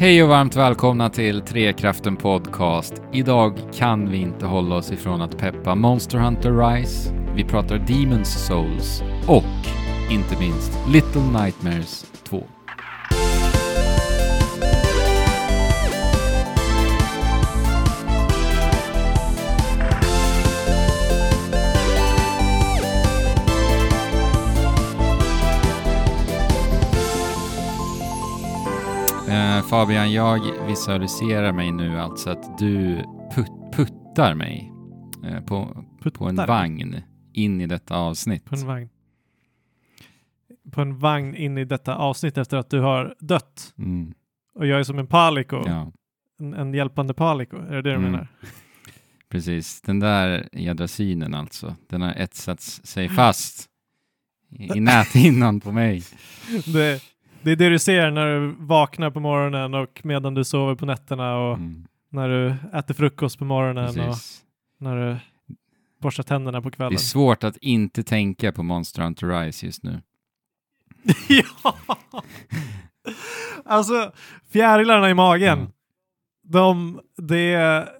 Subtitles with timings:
[0.00, 3.02] Hej och varmt välkomna till Trekraften Podcast.
[3.12, 8.24] Idag kan vi inte hålla oss ifrån att peppa Monster Hunter Rise, vi pratar Demon's
[8.24, 9.44] Souls och
[10.10, 12.57] inte minst Little Nightmares 2.
[29.70, 32.96] Fabian, jag visualiserar mig nu alltså att du
[33.34, 34.72] put puttar mig
[35.24, 36.46] eh, på, på en Puttar?
[36.46, 36.96] vagn
[37.32, 38.44] in i detta avsnitt.
[38.44, 38.88] På en vagn.
[40.72, 43.74] På en vagn in i detta avsnitt efter att du har dött.
[43.78, 44.14] Mm,
[44.54, 45.62] Och jag är som en paliko.
[45.66, 45.92] ja,
[46.40, 47.56] En, en hjälpande paliko.
[47.56, 48.10] Är det det du Mm.
[48.12, 48.28] menar?
[49.28, 49.80] precis.
[49.82, 53.68] Den där jädra synen alltså, den har etsats sig fast
[54.50, 56.02] i, i näthinnan på mig.
[56.66, 57.02] Det,
[57.42, 60.86] det är det du ser när du vaknar på morgonen och medan du sover på
[60.86, 64.40] nätterna och Mm, när du äter frukost på morgonen och precis.
[64.80, 65.16] när du
[66.02, 66.98] borstar tänderna på Det är kvällen.
[66.98, 70.00] svårt att inte tänka på Monster Hunter Rise just nu.
[71.28, 71.74] ja!
[73.64, 74.12] Alltså,
[74.52, 75.58] fjärilarna i magen.
[75.58, 75.66] Ja.
[76.50, 77.52] De, det,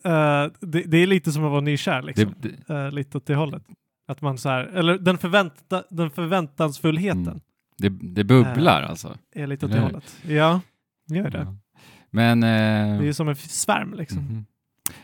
[0.04, 2.34] eh, det, det är lite som att vara nykär liksom.
[2.38, 3.62] Det, det, Eh, lite åt det hållet.
[4.08, 7.40] Att man så här, eller den, förvänta, den förväntansfullheten Mm.
[7.78, 9.18] Det, det bubblar alltså.
[9.34, 10.16] är lite åt det hållet.
[10.28, 10.60] Ja,
[11.10, 11.38] gör det.
[11.38, 11.56] Ja.
[12.10, 12.42] Men...
[12.42, 14.18] eh, Det är som en svärm liksom.
[14.24, 14.44] Mhm.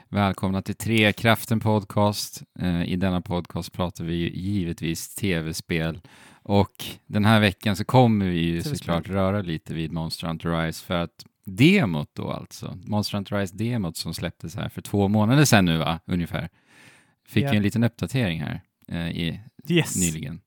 [0.09, 2.43] Välkomna till Trekraften Podcast.
[2.59, 6.01] Eh, I denna podcast pratar vi givetvis tv-spel.
[6.43, 10.85] Och den här veckan så kommer vi ju såklart röra lite vid Monster Hunter Rise
[10.85, 15.45] för att demot då alltså, Monster Hunter Rise demot som släpptes här för två månader
[15.45, 16.49] sedan nu va, ungefär.
[17.29, 17.51] Fick Ja.
[17.53, 19.97] ju en liten uppdatering här eh, i, Yes.
[20.01, 20.41] nyligen.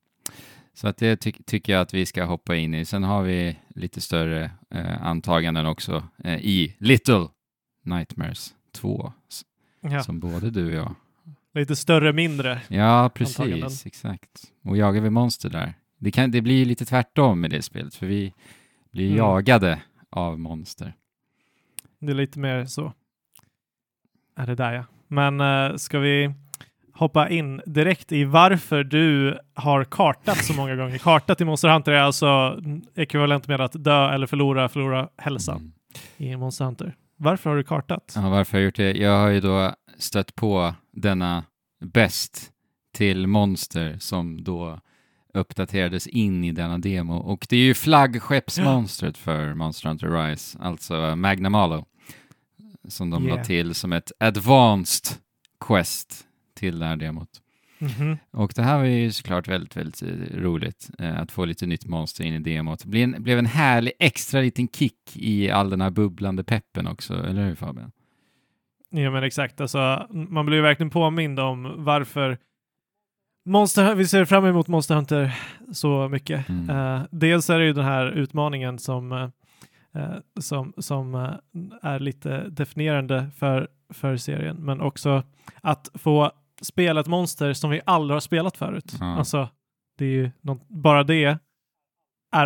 [0.78, 2.86] Så att det ty tycker jag att vi ska hoppa in i.
[2.86, 7.28] Sen har vi lite större eh, antaganden också eh, i Little
[7.84, 9.42] Nightmares 2, s-
[9.82, 10.04] Ja.
[10.04, 10.96] som både du och jag.
[11.54, 12.62] Lite större, mindre.
[12.68, 13.72] Ja, precis, Antaganden.
[13.86, 14.44] exakt.
[14.64, 15.74] Och jagar vi monster där.
[15.98, 18.34] Det, kan, det blir lite tvärtom med det spelet, för vi
[18.92, 19.18] blir Mm.
[19.18, 20.94] jagade av monster.
[22.00, 22.94] Det är lite mer så.
[24.36, 24.84] Är det där ja.
[25.08, 26.34] Men eh, ska vi
[26.98, 30.98] hoppa in direkt i varför du har kartat så många gånger?
[30.98, 32.60] Kartat i Monster Hunter är alltså
[32.96, 35.74] ekvivalent med att dö eller förlora, förlora hälsan
[36.18, 36.32] Mm.
[36.34, 36.96] i Monster Hunter.
[37.18, 38.14] Varför har du kartat?
[38.16, 38.92] Ja, varför har jag gjort det?
[38.98, 41.44] Jag har ju då stött på denna
[41.86, 42.52] bäst
[42.94, 44.80] till monster som då
[45.34, 47.14] uppdaterades in i denna demo.
[47.18, 51.86] Och det är ju flaggskeppsmonstret för Monster Hunter Rise, alltså Magna Malo,
[52.88, 53.46] som de la Yeah.
[53.46, 55.18] till som ett advanced
[55.68, 56.27] quest
[56.58, 57.30] till det här demot.
[57.80, 58.18] Mhm.
[58.32, 61.86] Och det här var ju såklart väldigt, väldigt eh, roligt eh, att få lite nytt
[61.86, 62.80] monster in i demot.
[62.84, 66.88] Det blev en, blev en härlig extra liten kick i all den här bubblande peppen
[66.88, 67.92] också, eller hur Fabian?
[68.90, 72.38] Ja men exakt, alltså, man blir ju verkligen påmind om varför
[73.46, 75.40] Monster, vi ser fram emot Monster Hunter
[75.72, 76.50] så mycket.
[76.50, 76.70] Mm.
[76.70, 81.32] Eh, dels är det ju den här utmaningen som, eh, som, som eh,
[81.82, 85.24] är lite definierande för, för serien, men också
[85.62, 86.32] att få
[86.62, 88.94] spela ett monster som vi aldrig har spelat förut.
[89.00, 89.18] Ja.
[89.18, 89.50] Alltså,
[89.98, 91.40] det är ju något, bara det är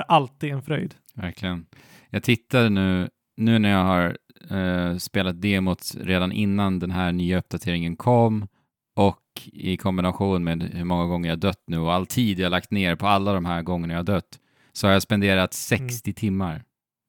[0.08, 0.96] alltid en fröjd.
[1.14, 1.66] Verkligen.
[2.10, 4.18] Jag tittade nu, nu när jag har
[4.58, 8.48] eh, spelat demot redan innan den här nya uppdateringen kom
[8.96, 12.72] och i kombination med hur många gånger jag dött nu och all tid jag lagt
[12.72, 14.40] ner på alla de här gångerna jag dött
[14.74, 16.64] så har jag spenderat 60 timmar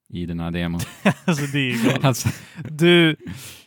[0.09, 0.81] i den här demon.
[1.25, 2.05] alltså det är ju galet.
[2.05, 2.29] alltså,
[2.69, 3.15] Du,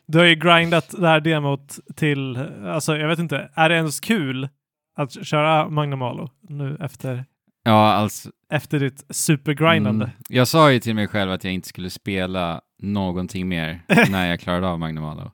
[0.07, 2.37] du har ju grindat det här demot till,
[2.67, 4.49] alltså jag vet inte, är det ens kul
[4.97, 7.25] att köra Magnum Malo nu efter,
[7.65, 10.05] ja, alltså, efter ditt supergrindande?
[10.05, 13.81] mm, jag sa ju till mig själv att jag inte skulle spela någonting mer
[14.11, 15.31] när jag klarade av Magnum Malo.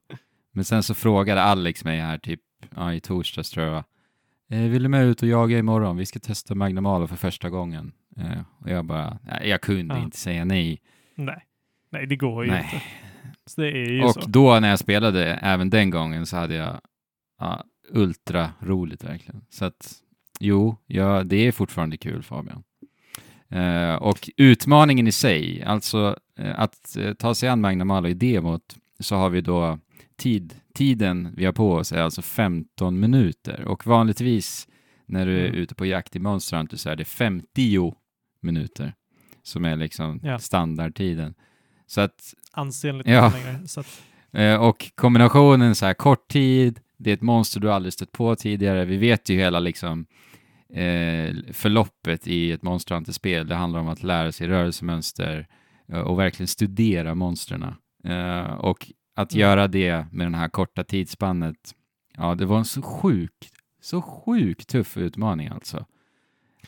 [0.55, 2.41] Men sen så frågade Alex mig här typ
[2.77, 3.85] ja, i torsdags tror jag.
[4.51, 5.97] Eh, vill du med ut och jaga imorgon?
[5.97, 7.93] Vi ska testa Magnum Malo för första gången.
[8.17, 10.03] Eh, och jag bara, jag kunde Ja.
[10.03, 10.81] inte säga nej.
[11.17, 11.45] Nej.
[11.91, 12.71] Nej, det går ju Nej.
[12.75, 12.83] inte.
[13.55, 14.21] Så det är ju Och så.
[14.21, 16.81] då när jag spelade även den gången så hade jag
[17.41, 19.45] ja, ultra roligt verkligen.
[19.51, 19.95] Så att
[20.41, 22.63] jo, ja, det är fortfarande kul Fabian.
[23.49, 28.15] Eh, och utmaningen i sig, alltså eh, att eh, ta sig an Magnum Malo i
[28.15, 29.79] demot, så har vi då
[30.17, 34.69] tid, tiden vi har på oss är alltså 15 minuter och vanligtvis
[35.07, 35.55] när du är Mm.
[35.61, 37.95] ute på jakt i Monster Hunter så är det 50
[38.41, 38.95] minuter
[39.43, 40.39] som är liksom Ja.
[40.39, 41.35] standardtiden.
[41.93, 43.33] Så att Ansenligt Ja.
[43.35, 43.69] längre.
[43.69, 44.03] Så att,
[44.35, 48.37] Eh, och kombinationen så här kort tid, det är ett monster du aldrig stött på
[48.37, 48.85] tidigare.
[48.85, 50.07] Vi vet ju hela liksom
[50.75, 53.47] eh, förloppet i ett Monster Hunter-spel.
[53.49, 55.47] Det handlar om att lära sig rörelsemönster
[55.93, 57.75] eh, och verkligen studera monstren
[58.05, 59.41] Eh, och att Mm.
[59.41, 61.75] göra det med den här korta tidsspannet,
[62.17, 63.51] ja, det var en så sjuk,
[63.81, 65.87] så sjukt tuff utmaning alltså.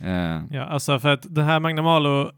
[0.00, 2.32] Eh, Ja, alltså för att det här Magnamalo uh,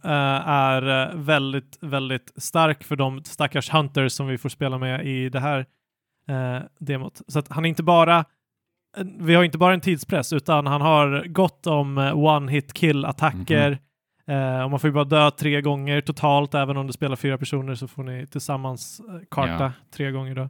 [0.48, 5.28] är eh, väldigt, väldigt stark för de stackars hunters som vi får spela med i
[5.28, 5.58] det här
[6.30, 7.22] uh, demot.
[7.28, 8.24] Så att han är inte bara,
[9.18, 13.78] vi har inte bara en tidspress utan han har gott om eh, one-hit kill-attacker.
[14.28, 17.38] Eh, och man får ju bara dö tre gånger totalt, även om du spelar fyra
[17.38, 19.00] personer så får ni tillsammans
[19.30, 19.72] karta Ja.
[19.94, 20.48] tre gånger då.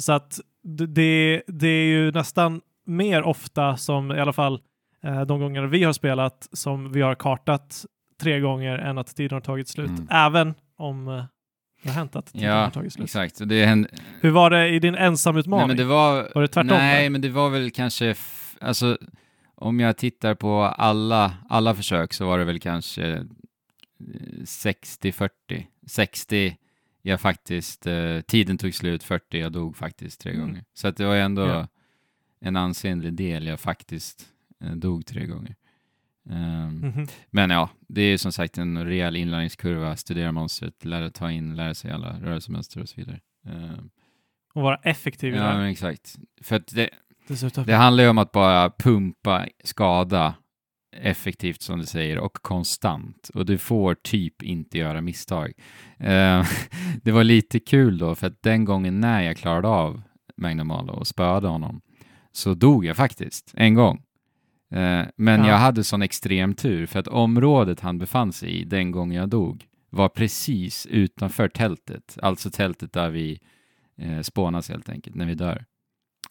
[0.00, 4.60] Så att det, det är ju nästan mer ofta som, i alla fall
[5.02, 7.84] de gånger vi har spelat, som vi har kartat
[8.20, 9.88] tre gånger än att tiden har tagit slut.
[9.88, 10.06] Mm.
[10.10, 11.24] Även om eh,
[11.82, 13.04] det har hänt att tiden har ja, tagit slut.
[13.04, 13.48] exakt.
[13.48, 13.88] Det hände,
[14.20, 15.58] Hur var det i din ensamutmaning?
[15.66, 18.14] nej, men det var, Var det tvärtom, Nej, men det var väl kanske,
[18.60, 18.98] alltså
[19.54, 23.22] om jag tittar på alla, alla försök så var det väl kanske eh,
[24.44, 25.30] 60-40.
[25.86, 26.56] 60
[27.02, 30.46] jag faktiskt, eh, tiden tog slut, 40 jag dog faktiskt tre Mm.
[30.46, 30.64] gånger.
[30.74, 31.68] Så att det var ändå Ja.
[32.40, 34.26] en ansenlig del jag faktiskt eh,
[34.60, 35.56] dog tre gånger.
[36.30, 37.06] Ehm, Mhm.
[37.30, 41.74] Men ja, det är som sagt en rejäl inlärningskurva, studera monstret, lära ta in, lära
[41.74, 43.20] sig alla rörelsemönster och så vidare.
[43.46, 43.90] Ehm,
[44.54, 46.16] Och vara effektiv ja, men exakt.
[46.42, 46.90] För det,
[47.28, 47.64] Dessutom.
[47.66, 50.34] det handlar ju om att bara pumpa skada
[50.96, 55.52] effektivt som du säger och konstant och du får typ inte göra misstag.
[55.98, 56.46] Eh,
[57.02, 60.02] det var lite kul då för att den gången när jag klarade av
[60.36, 61.80] Magnamalo och spöade honom
[62.32, 64.02] så dog jag faktiskt en gång.
[64.70, 65.48] Eh, men Ja.
[65.48, 69.28] jag hade sån extrem tur för att området han befann sig i den gången jag
[69.28, 73.40] dog var precis utanför tältet, alltså tältet där vi
[73.98, 75.64] eh, spånas helt enkelt när vi dör.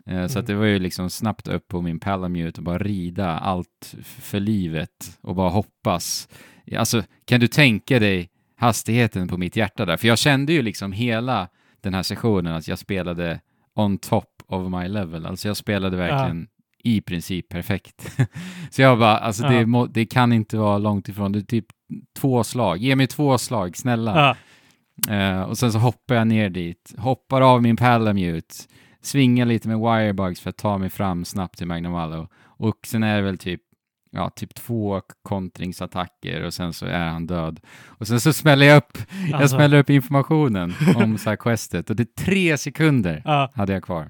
[0.05, 0.41] Eh, Så Mm.
[0.41, 4.39] att det var ju liksom snabbt upp på min Palamute och bara rida allt för
[4.39, 6.29] livet och bara hoppas.
[6.77, 9.97] Alltså, kan du tänka dig hastigheten på mitt hjärta där?
[9.97, 11.47] För jag kände ju liksom hela
[11.81, 13.41] den här sessionen att jag spelade
[13.75, 15.25] on top of my level.
[15.25, 16.47] Alltså jag spelade verkligen
[16.83, 18.17] i princip perfekt.
[18.71, 19.65] Så jag bara, alltså det, Ja.
[19.65, 21.31] må, det kan inte vara långt ifrån.
[21.31, 21.65] Det är typ
[22.19, 22.77] två slag.
[22.77, 24.35] Ge mig två slag, snälla.
[25.07, 25.13] Ja.
[25.15, 28.55] Eh, och sen så hoppar jag ner dit, hoppar av min Palamute,
[29.01, 32.27] svingar lite med wirebugs för att ta mig fram snabbt till Magnamalo.
[32.45, 33.61] Och sen är det väl typ,
[34.11, 37.59] ja, typ två kontringsattacker och sen så är han död.
[37.85, 38.97] Och sen så smäller jag upp,
[39.31, 39.55] jag Alltså.
[39.57, 43.51] smäller upp informationen om så här questet och det är tre sekunder Ja.
[43.55, 44.09] hade jag kvar.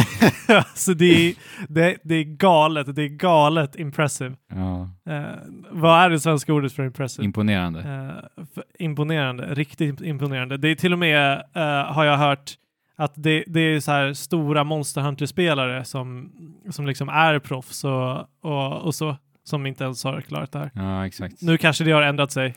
[0.74, 1.34] så det är,
[1.68, 4.36] det, det är galet, det är galet impressive.
[4.54, 5.22] Ja, Eh,
[5.70, 7.24] vad är det svenska ordet för impressive?
[7.24, 7.80] imponerande.
[7.80, 10.56] Eh, för imponerande, riktigt imponerande.
[10.56, 11.62] Det är till och med, eh,
[11.92, 12.52] har jag hört,
[12.96, 16.32] att det, det är så här stora Monster Hunter-spelare som,
[16.70, 20.70] som liksom är proffs och, och, och så, som inte ens har klarat det här.
[20.74, 21.42] Ja, exakt.
[21.42, 22.54] Nu kanske det har ändrat sig,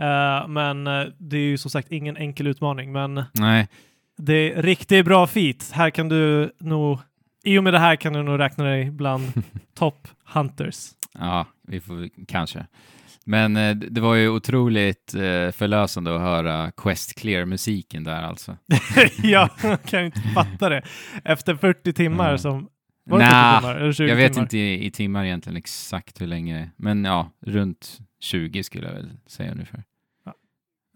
[0.00, 2.92] Eh, men eh, det är ju som sagt ingen enkel utmaning.
[2.92, 3.68] Men Nej,
[4.22, 5.70] det är riktigt bra feat.
[5.74, 6.98] Här kan du nog,
[7.44, 9.32] i och med det här kan du nog räkna dig bland
[9.74, 10.88] top hunters.
[11.18, 12.66] Ja, vi får kanske.
[13.26, 18.56] Men eh, det var ju otroligt eh, förlösande att höra Quest Clear-musiken där alltså.
[19.22, 19.50] jag
[19.86, 20.82] kan inte fatta det.
[21.24, 22.38] Efter 40 timmar Mm.
[22.38, 22.68] som...
[23.04, 23.74] Var det 40 Nja, timmar?
[23.76, 24.42] Eller 20 jag vet timmar?
[24.44, 29.10] inte i, i timmar egentligen exakt hur länge, men ja, runt 20 skulle jag väl
[29.26, 29.84] säga ungefär.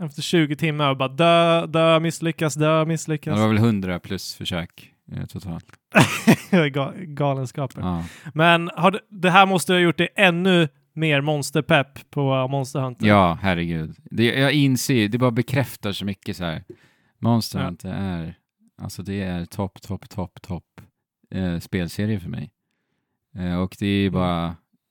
[0.02, 3.34] Efter 20 timmar och bara dö, dö, misslyckas, dö, Ja, misslyckas.
[3.34, 5.66] det var väl 100 plus försök eh, totalt.
[6.50, 7.80] Ga- Galenskaper.
[7.80, 8.04] Ja.
[8.34, 13.06] Men har du, det här måste ha gjort det ännu mer monsterpepp på Monster Hunter.
[13.06, 13.96] ja, herregud.
[14.04, 16.64] Det, jag inser, det bara bekräftar så mycket så här.
[17.18, 17.64] Monster Ja.
[17.64, 18.34] Hunter är,
[18.82, 20.80] alltså det är topp, topp, topp, topp
[21.34, 22.50] eh, spelserie för mig.
[23.38, 24.12] Eh, och det är ju Mm.
[24.12, 24.46] bara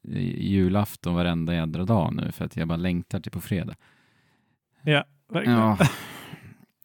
[0.07, 3.75] eh, julafton varenda jädra dag nu för att jag bara längtar till på fredag.
[4.83, 5.59] Ja, verkligen.
[5.59, 5.77] Ja.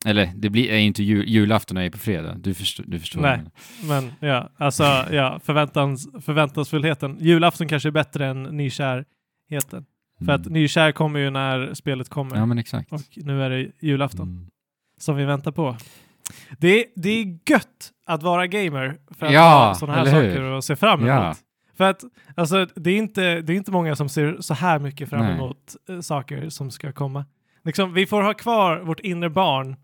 [0.06, 2.34] Eller det blir, är inte jul, julafton är ju på fredag.
[2.38, 2.84] Du förstår.
[2.88, 3.40] Du förstår Nej.
[3.88, 7.16] Men ja, alltså ja, förväntans, förväntansfullheten.
[7.20, 9.84] Julafton kanske är bättre än nykärheten.
[10.24, 12.36] För att nykär kommer ju när spelet kommer.
[12.36, 12.92] Ja, men exakt.
[12.92, 14.46] Och nu är det julafton Mm.
[15.00, 15.76] som vi väntar på.
[16.58, 20.42] Det, det är gött att vara gamer för att Ja, ha sådana här saker hur?
[20.42, 21.08] och se fram emot.
[21.08, 21.34] Ja.
[21.76, 25.08] För att alltså, det, är inte, det är inte många som ser så här mycket
[25.10, 25.34] fram Nej.
[25.34, 27.24] emot eh, saker som ska komma.
[27.64, 29.76] Liksom, vi får ha kvar vårt inre barn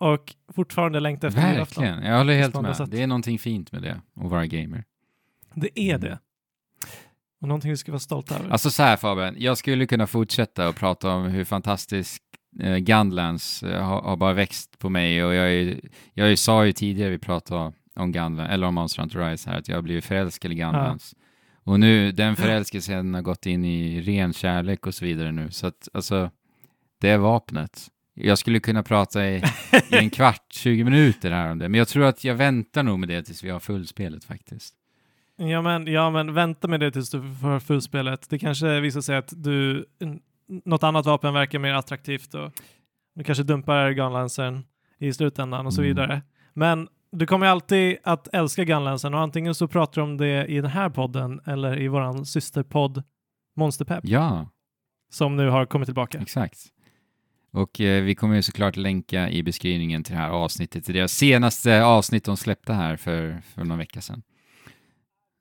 [0.00, 1.84] och fortfarande längta efter julafton.
[1.84, 2.76] Verkligen, jag håller helt med.
[2.76, 2.90] sätt.
[2.90, 4.84] Det är någonting fint med det, att vara gamer.
[5.54, 6.18] Det är det.
[7.40, 8.50] Och någonting vi ska vara stolta över.
[8.50, 12.22] Alltså så här Fabian, jag skulle kunna fortsätta och prata om hur fantastisk
[12.60, 15.80] eh, Gunlands eh, har, har bara växt på mig och jag, är,
[16.14, 19.68] jag sa ju tidigare vi pratade om Gunland, eller om Monster Hunter Rise här, att
[19.68, 21.14] jag har blivit förälskad i Gunlands.
[21.64, 25.66] Och nu, den förälskelsen har gått in i ren kärlek och så vidare nu, så
[25.66, 26.30] att alltså,
[27.00, 27.88] det är vapnet.
[28.14, 29.42] jag skulle kunna prata i,
[29.90, 32.98] i en kvart, 20 minuter här om det, men jag tror att jag väntar nog
[32.98, 34.74] med det tills vi har fullspelet faktiskt.
[35.36, 38.26] Ja men, ja, men vänta med det tills du får fullspelet.
[38.30, 39.84] Det kanske visar sig att du,
[40.64, 42.52] något annat vapen verkar mer attraktivt och
[43.14, 44.64] du kanske dumpar Gunlancern
[44.98, 45.88] i slutändan och så Mm.
[45.88, 46.22] vidare.
[46.54, 50.60] Men du kommer alltid att älska Gunlancern och antingen så pratar du om det i
[50.60, 53.02] den här podden eller i våran systerpodd
[53.56, 54.48] Monsterpepp Ja,
[55.10, 56.18] som nu har kommit tillbaka.
[56.18, 56.58] exakt.
[57.58, 61.12] Och eh, vi kommer ju såklart länka i beskrivningen till det här avsnittet, till deras
[61.12, 64.22] senaste avsnitt de släppte här för, för någon vecka sedan.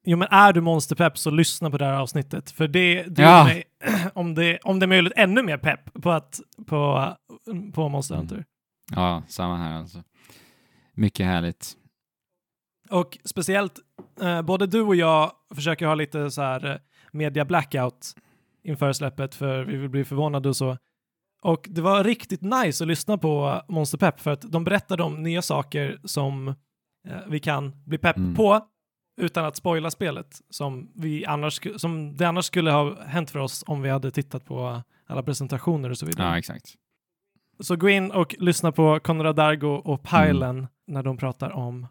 [0.06, 3.44] Jo men är du Monsterpepp så lyssna på det här avsnittet för det du Ja.
[3.44, 3.64] mig,
[4.14, 7.14] om, det, om det är möjligt ännu mer pepp på, att, på,
[7.74, 8.28] på Monster Mm.
[8.28, 8.46] Hunter.
[8.92, 10.04] Ja, samma här alltså.
[10.94, 11.74] Mycket härligt.
[12.90, 13.80] Och speciellt,
[14.22, 16.78] eh, både du och jag försöker ha lite så här eh,
[17.12, 18.14] media blackout
[18.64, 20.78] inför släppet för vi vill bli förvånade och så.
[21.42, 25.24] Och det var riktigt nice att lyssna på Monster Pepp för att de berättade om
[25.24, 26.54] nya saker som eh,
[27.28, 28.36] vi kan bli pepp Mm.
[28.36, 28.62] på
[29.22, 33.64] utan att spoila spelet som, vi annars, som det annars skulle ha hänt för oss
[33.68, 36.28] om vi hade tittat på alla presentationer och så vidare.
[36.28, 36.74] Ja, exakt.
[37.60, 40.68] Så gå in och lyssna på Konrad Dargo och Pylen Mm.
[40.88, 41.88] när de pratar om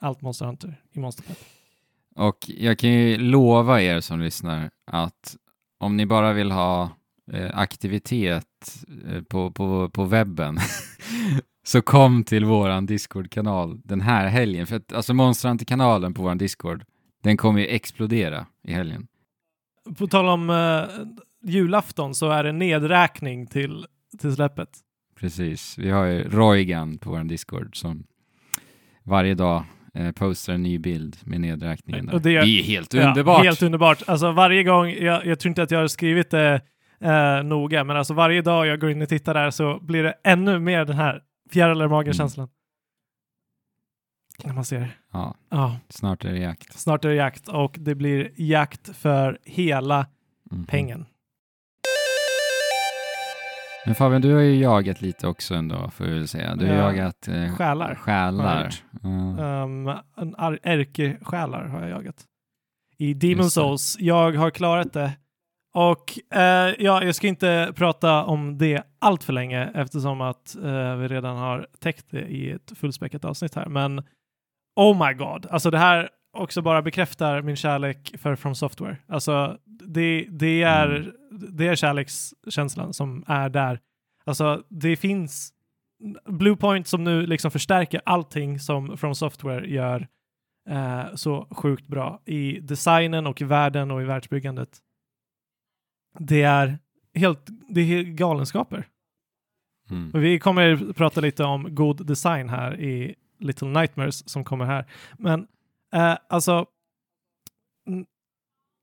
[0.00, 1.38] allt Monster Hunter i Monster Pepp.
[2.16, 5.36] Och jag kan ju lova er som lyssnar att
[5.80, 6.90] om ni bara vill ha
[7.52, 10.58] aktivitet eh, på, på, på webben
[11.66, 14.66] så kom till våran Discord-kanal den här helgen.
[14.66, 16.84] För att alltså Monster Hunter-kanalen på våran Discord,
[17.22, 19.06] den kommer ju explodera i helgen.
[19.98, 20.84] På tal om uh,
[21.42, 23.86] julafton så är det nedräkning till,
[24.20, 24.68] till släppet.
[25.20, 25.78] Precis.
[25.78, 28.04] Vi har ju Roygan på våran Discord som
[29.04, 32.06] varje dag eh, postar en ny bild med nedräkningen.
[32.06, 32.14] Där.
[32.14, 33.44] Och det är- är helt Ja, underbart!
[33.44, 34.02] helt underbart.
[34.06, 36.60] Alltså varje gång, jag, jag tror inte att jag har skrivit det eh,
[37.44, 40.58] noga, men alltså varje dag jag går in och tittar där så blir det ännu
[40.58, 42.48] mer den här fjärilar i magen-känslan.
[44.44, 46.72] När man ser, ja, ja, snart är det jakt.
[46.78, 50.06] snart är det jakt och det blir jakt för hela
[50.50, 50.66] Mhm.
[50.66, 51.06] pengen.
[53.86, 56.56] Men Fabian, du har ju jagat lite också ändå, får vi väl säga.
[56.56, 58.74] Du har Ja, jagat eh, själar själar.
[59.02, 59.08] Ja.
[59.64, 59.88] Um,
[60.62, 62.24] ärkesjälar har jag jagat.
[62.96, 63.50] I Demon.
[63.50, 63.96] Souls.
[64.00, 65.12] Jag har klarat det.
[65.78, 70.96] Och eh, ja, jag ska inte prata om det allt för länge eftersom att eh,
[70.96, 73.66] vi redan har täckt det i ett fullspäckat avsnitt här.
[73.66, 74.02] Men
[74.76, 78.96] oh my god, alltså det här också bara bekräftar min kärlek för From Software.
[79.08, 81.12] Alltså det, det, är, Mm.
[81.30, 83.80] det är kärlekskänslan som är där.
[84.24, 85.52] Alltså det finns
[86.28, 90.08] Bluepoint som nu liksom förstärker allting som From Software gör
[90.70, 94.82] eh, så sjukt bra i designen och i världen och i världsbyggandet.
[96.18, 96.78] Det är
[97.14, 98.86] helt, det är galenskaper.
[99.90, 100.10] Mm.
[100.14, 104.86] Vi kommer prata lite om god design här i Little Nightmares som kommer här.
[105.18, 105.46] Men
[105.94, 106.66] eh, alltså,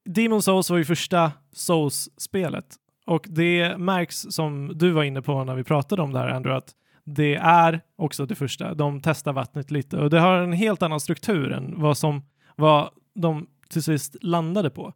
[0.05, 2.75] Demon Souls var ju första Souls-spelet
[3.05, 6.57] och det märks som du var inne på när vi pratade om det här Andrew,
[6.57, 8.73] att det är också det första.
[8.73, 12.21] De testar vattnet lite och det har en helt annan struktur än vad som
[12.55, 14.93] vad de till sist landade på.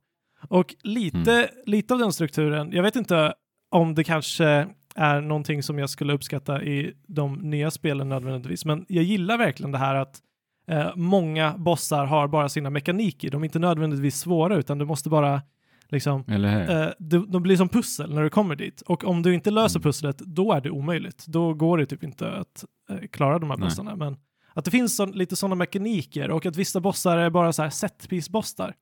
[0.47, 3.33] Och lite, lite av den strukturen, jag vet inte
[3.71, 8.85] om det kanske är någonting som jag skulle uppskatta i de nya spelen nödvändigtvis, men
[8.89, 10.19] jag gillar verkligen det här att
[10.67, 13.29] eh, många bossar har bara sina mekaniker.
[13.31, 15.41] De är inte nödvändigtvis svåra, utan du måste bara
[15.89, 16.23] liksom?
[16.69, 18.81] Eh, de, de blir som pussel när du kommer dit.
[18.81, 19.83] Och om du inte löser Mm.
[19.83, 21.25] pusslet, då är det omöjligt.
[21.27, 23.65] Då går det typ inte att eh, klara de här Nej.
[23.69, 23.95] bossarna.
[23.95, 24.17] Men
[24.53, 27.69] att det finns sån, lite sådana mekaniker och att vissa bossar är bara så här
[27.69, 28.73] setpiece-bossar.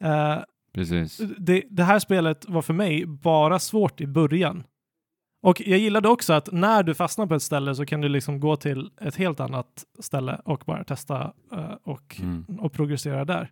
[0.00, 0.38] Eh,
[0.76, 1.20] Precis.
[1.38, 4.64] det, det här spelet var för mig bara svårt i början.
[5.42, 8.40] Och jag gillade också att när du fastnar på ett ställe så kan du liksom
[8.40, 12.44] gå till ett helt annat ställe och bara testa eh, och Mm.
[12.60, 13.50] och progressera där.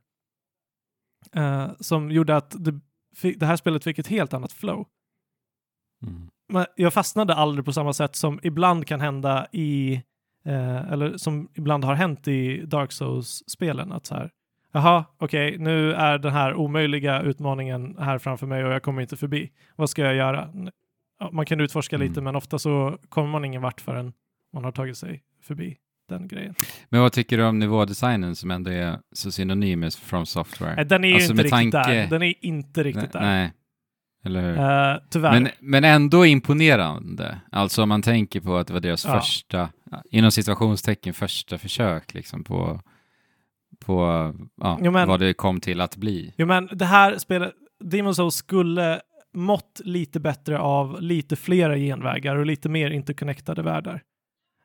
[1.33, 2.81] Eh, som gjorde att det,
[3.37, 4.87] det här spelet fick ett helt annat flow.
[6.07, 6.31] Mm.
[6.49, 9.95] Men jag fastnade aldrig på samma sätt som ibland kan hända i,
[10.45, 13.93] eh, eller som ibland har hänt i Dark Souls-spelen.
[13.93, 14.31] Att så här,
[14.75, 19.17] jaha, okej, nu är den här omöjliga utmaningen här framför mig och jag kommer inte
[19.17, 19.51] förbi.
[19.77, 20.49] Vad ska jag göra?
[21.33, 22.25] Man kan utforska lite, Mm.
[22.25, 24.13] men ofta så kommer man ingen vart förrän
[24.53, 25.77] man har tagit sig förbi
[26.09, 26.55] den grejen.
[26.89, 30.75] Men vad tycker du om nivådesignen som ändå är så synonym med From Software?
[30.77, 32.07] Nej, den är ju Alltså, inte med riktigt tanke- där.
[32.07, 33.31] Den är inte riktigt Nej, där.
[33.31, 33.53] Nej,
[34.27, 34.59] eller hur?
[34.59, 35.33] Eh, tyvärr.
[35.41, 37.41] Men, men ändå imponerande.
[37.53, 39.21] Alltså om man tänker på att det var deras Ja.
[39.21, 39.69] första,
[40.11, 42.81] inom situationstecken, första försök liksom på,
[43.87, 46.35] på ja, Jo, men- vad det kom till att bli.
[46.37, 47.53] Jo men det här spelet,
[47.85, 49.01] Demon Souls skulle
[49.35, 54.03] mått lite bättre av lite flera genvägar och lite mer interconnectade världar.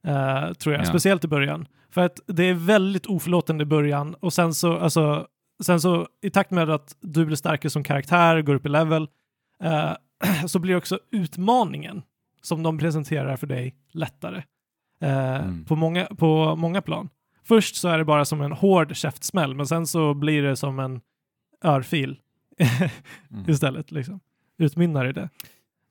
[0.08, 0.86] Eh, tror jag, Ja.
[0.90, 1.68] speciellt i början.
[1.92, 5.28] För att det är väldigt oförlåtande i början och sen så, alltså,
[5.64, 9.08] sen så i takt med att du blir starkare som karaktär, går upp i level,
[9.64, 9.92] eh,
[10.48, 12.02] så blir också utmaningen
[12.42, 14.44] som de presenterar för dig lättare.
[15.02, 15.66] Eh, Mm.
[15.66, 17.10] på, många, på många plan.
[17.50, 20.80] Först så är det bara som en hård käftsmäll, men sen så blir det som
[20.80, 21.02] en
[21.64, 22.20] örfil
[23.32, 23.44] Mm.
[23.50, 23.92] istället.
[23.92, 24.20] Liksom.
[24.58, 25.30] Utmynnar i det.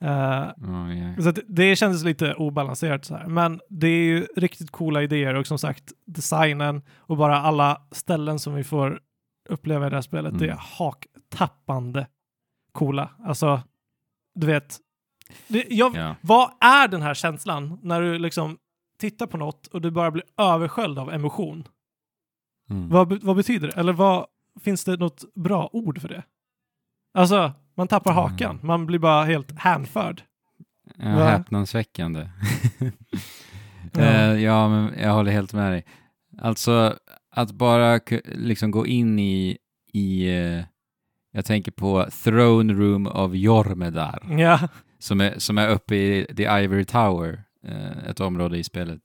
[0.01, 0.55] Eh, Ja,
[0.95, 1.23] ja.
[1.23, 3.27] så det kändes lite obalanserat så här.
[3.27, 8.39] Men det är ju riktigt coola idéer och som sagt designen och bara alla ställen
[8.39, 9.01] som vi får
[9.49, 10.43] uppleva i det här spelet, Mm.
[10.47, 12.07] det är haktappande
[12.73, 13.11] coola.
[13.25, 13.63] Alltså,
[14.35, 14.79] du vet,
[15.49, 16.15] det, jag, Ja.
[16.21, 18.59] vad är den här känslan när du liksom
[18.99, 21.69] tittar på något och du bara blir översköljd av emotion?
[22.71, 22.89] Mm.
[22.89, 23.75] Vad, vad betyder det?
[23.75, 24.27] Eller vad,
[24.61, 26.23] finns det något bra ord för det?
[27.15, 28.23] Alltså, man tappar Mm.
[28.23, 28.61] hakan.
[28.63, 30.23] Man blir bara helt hänförd.
[30.97, 32.29] Ja, häpnadsväckande.
[33.93, 34.01] Ja.
[34.03, 35.85] Eh, ja, men jag håller helt med dig.
[36.39, 36.97] Alltså,
[37.31, 39.59] att bara liksom gå in i,
[39.93, 40.65] i eh,
[41.33, 46.43] jag tänker på Throne Room of Jormedar, Ja, som är, som är uppe i The
[46.43, 47.45] Ivory Tower,
[48.07, 49.01] ett område i spelet.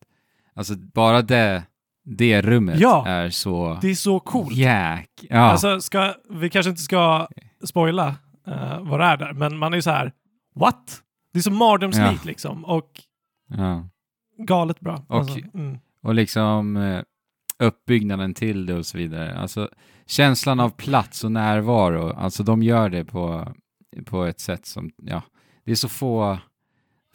[0.56, 1.64] Alltså, bara det,
[2.06, 3.08] det rummet Ja.
[3.08, 4.56] är så det är så coolt.
[4.56, 5.10] jäk...
[5.30, 7.28] Ja, Alltså, ska, vi kanske inte ska
[7.66, 8.08] spoila
[8.48, 10.12] uh, vad det är där, men man är ju så här,
[10.56, 11.02] what?
[11.34, 12.92] Det är så mardrömslikt liksom och
[13.58, 13.90] ja.
[14.38, 15.06] galet bra.
[15.08, 15.78] Och- alltså, mm.
[16.04, 17.02] Och liksom eh,
[17.60, 19.38] uppbyggnaden till det och så vidare.
[19.38, 19.70] Alltså
[20.06, 23.54] känslan av plats och närvaro, alltså de gör det på,
[24.06, 25.22] på ett sätt som, ja,
[25.66, 26.38] det är så få,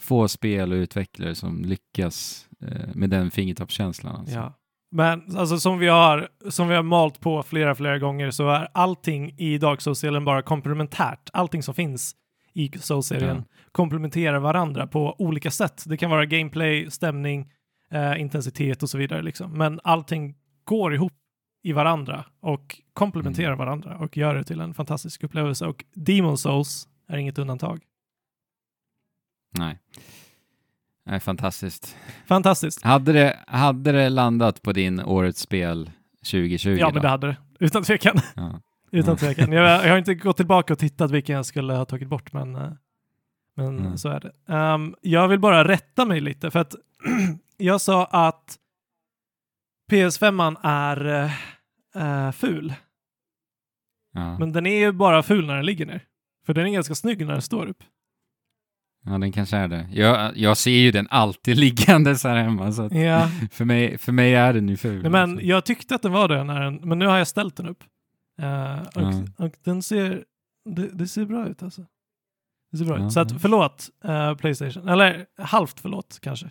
[0.01, 4.17] få spel och utvecklare som lyckas eh, med den fingertoppskänslan.
[4.17, 4.35] Alltså.
[4.35, 4.55] Ja.
[4.91, 8.69] Men alltså som vi har, som vi har malt på flera, flera gånger så är
[8.75, 11.31] allting i Dark Souls-serien bara komplementärt.
[11.33, 12.15] Allting som finns
[12.55, 13.55] i Souls-serien Ja.
[13.73, 15.83] komplementerar varandra på olika sätt.
[15.87, 17.53] Det kan vara gameplay, stämning,
[17.91, 19.53] eh, intensitet och så vidare liksom.
[19.59, 21.13] Men allting går ihop
[21.63, 23.59] i varandra och komplementerar Mm.
[23.59, 25.67] varandra och gör det till en fantastisk upplevelse.
[25.67, 27.81] Och Demon Souls är inget undantag.
[29.59, 29.79] Nej.
[31.07, 31.97] Nej, fantastiskt.
[32.27, 32.83] Fantastiskt.
[32.85, 35.91] Hade det, hade det landat på din årets spel
[36.31, 36.93] 2020 Ja, då?
[36.93, 37.37] men det hade det.
[37.61, 38.17] Utan tvekan.
[38.37, 38.61] Ja.
[38.93, 39.17] Utan Ja.
[39.19, 39.53] tvekan.
[39.53, 42.55] Jag, jag har inte gått tillbaka och tittat vilken jag skulle ha tagit bort, men,
[42.57, 42.73] eh,
[43.57, 43.99] men Mm.
[43.99, 44.55] så är det.
[44.55, 46.75] Ehm, jag vill bara rätta mig lite, för att
[47.57, 48.59] jag sa att
[49.91, 51.31] PS5 är
[51.95, 52.75] eh, ful,
[54.13, 54.39] Ja.
[54.39, 56.01] men den är ju bara ful när den ligger ner.
[56.47, 57.83] För den är ganska snygg när den står upp.
[59.09, 59.89] Ja, den kanske är det.
[59.93, 64.35] Jag, jag ser ju den alltid liggandes här hemma, så Ja, för, mig, för mig
[64.35, 65.03] är den ju ful.
[65.03, 65.47] Nej, men alltså.
[65.47, 67.85] jag tyckte att den var det, när den, men nu har jag ställt den upp.
[68.41, 69.23] Eh, och, Ja.
[69.47, 70.25] och den ser,
[70.77, 71.87] det, det ser bra ut alltså.
[72.73, 73.13] Det ser bra Ja, ut.
[73.13, 76.51] Så att förlåt eh, Playstation, eller halvt förlåt kanske.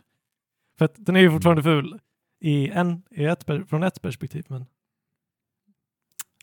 [0.78, 2.00] För att den är ju fortfarande ful
[2.42, 4.46] i en, i ett, från ett perspektiv.
[4.50, 4.66] Men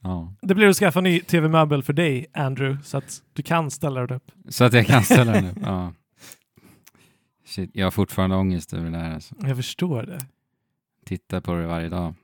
[0.02, 0.34] Ja.
[0.42, 4.16] det blir att skaffa ny tv-möbel för dig Andrew, så att du kan ställa den
[4.16, 4.30] upp.
[4.48, 5.58] Så att jag kan ställa den upp.
[5.62, 5.92] Ja.
[7.54, 9.14] Shit, jag har fortfarande ångest över det här.
[9.14, 9.34] Alltså.
[9.38, 10.26] Jag förstår det.
[11.04, 12.14] Tittar på det varje dag.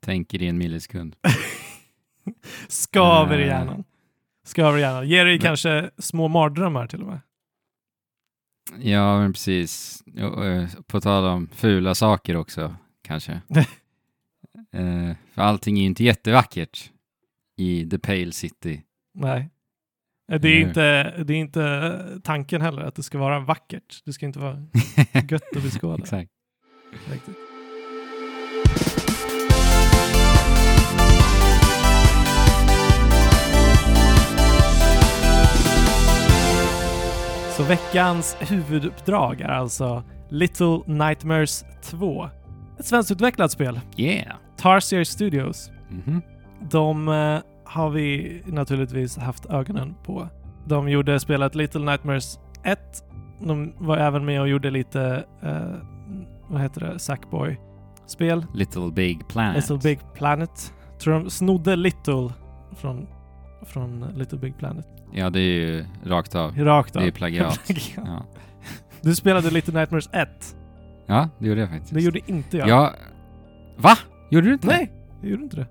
[0.00, 1.16] Tänker i en millisekund.
[2.68, 3.46] Skaver i Eh.
[3.48, 3.84] hjärnan.
[4.44, 5.08] Skaver i hjärnan.
[5.08, 7.20] Ger dig Men- kanske små mardrömmar till och med.
[8.80, 10.02] Ja, men precis.
[10.86, 13.32] På tal om fula saker också, kanske.
[14.72, 16.90] eh, för allting är ju inte jättevackert
[17.56, 18.82] i The Pale City.
[19.14, 19.50] Nej.
[20.36, 24.02] Det är, inte, det är inte tanken heller att det ska vara vackert.
[24.04, 24.66] Det ska inte vara
[25.30, 26.02] gött att beskåda.
[26.02, 26.30] Exakt.
[27.12, 27.36] Riktigt.
[37.56, 42.28] Så veckans huvuduppdrag är alltså Little Nightmares 2.
[42.78, 43.80] Ett svenskutvecklat spel.
[43.96, 44.36] Yeah!
[44.56, 45.70] Tarsier Studios.
[45.90, 46.22] Mhm.
[46.70, 50.28] De eh, har vi naturligtvis haft ögonen på.
[50.66, 52.78] De gjorde spelet Little Nightmares 1.
[53.40, 55.74] De var även med och gjorde lite, eh,
[56.48, 58.46] vad heter det, Sackboy-spel.
[58.54, 59.56] Little Big Planet.
[59.56, 60.72] Little Big Planet.
[60.98, 62.32] Tror de snodde Little
[62.76, 63.06] från,
[63.66, 64.86] från Little Big Planet.
[65.12, 66.56] Ja, det är ju rakt av.
[66.58, 67.02] Rakt av.
[67.02, 67.60] Det är plagiat.
[67.96, 68.26] Ja.
[69.00, 70.28] Du spelade Little Nightmares 1.
[71.06, 71.94] ja, det gjorde jag faktiskt.
[71.94, 72.68] Det gjorde inte jag.
[72.68, 72.92] Ja.
[73.76, 73.96] Va?
[74.30, 74.66] Gjorde du inte?
[74.66, 75.66] Nej, jag gjorde inte det.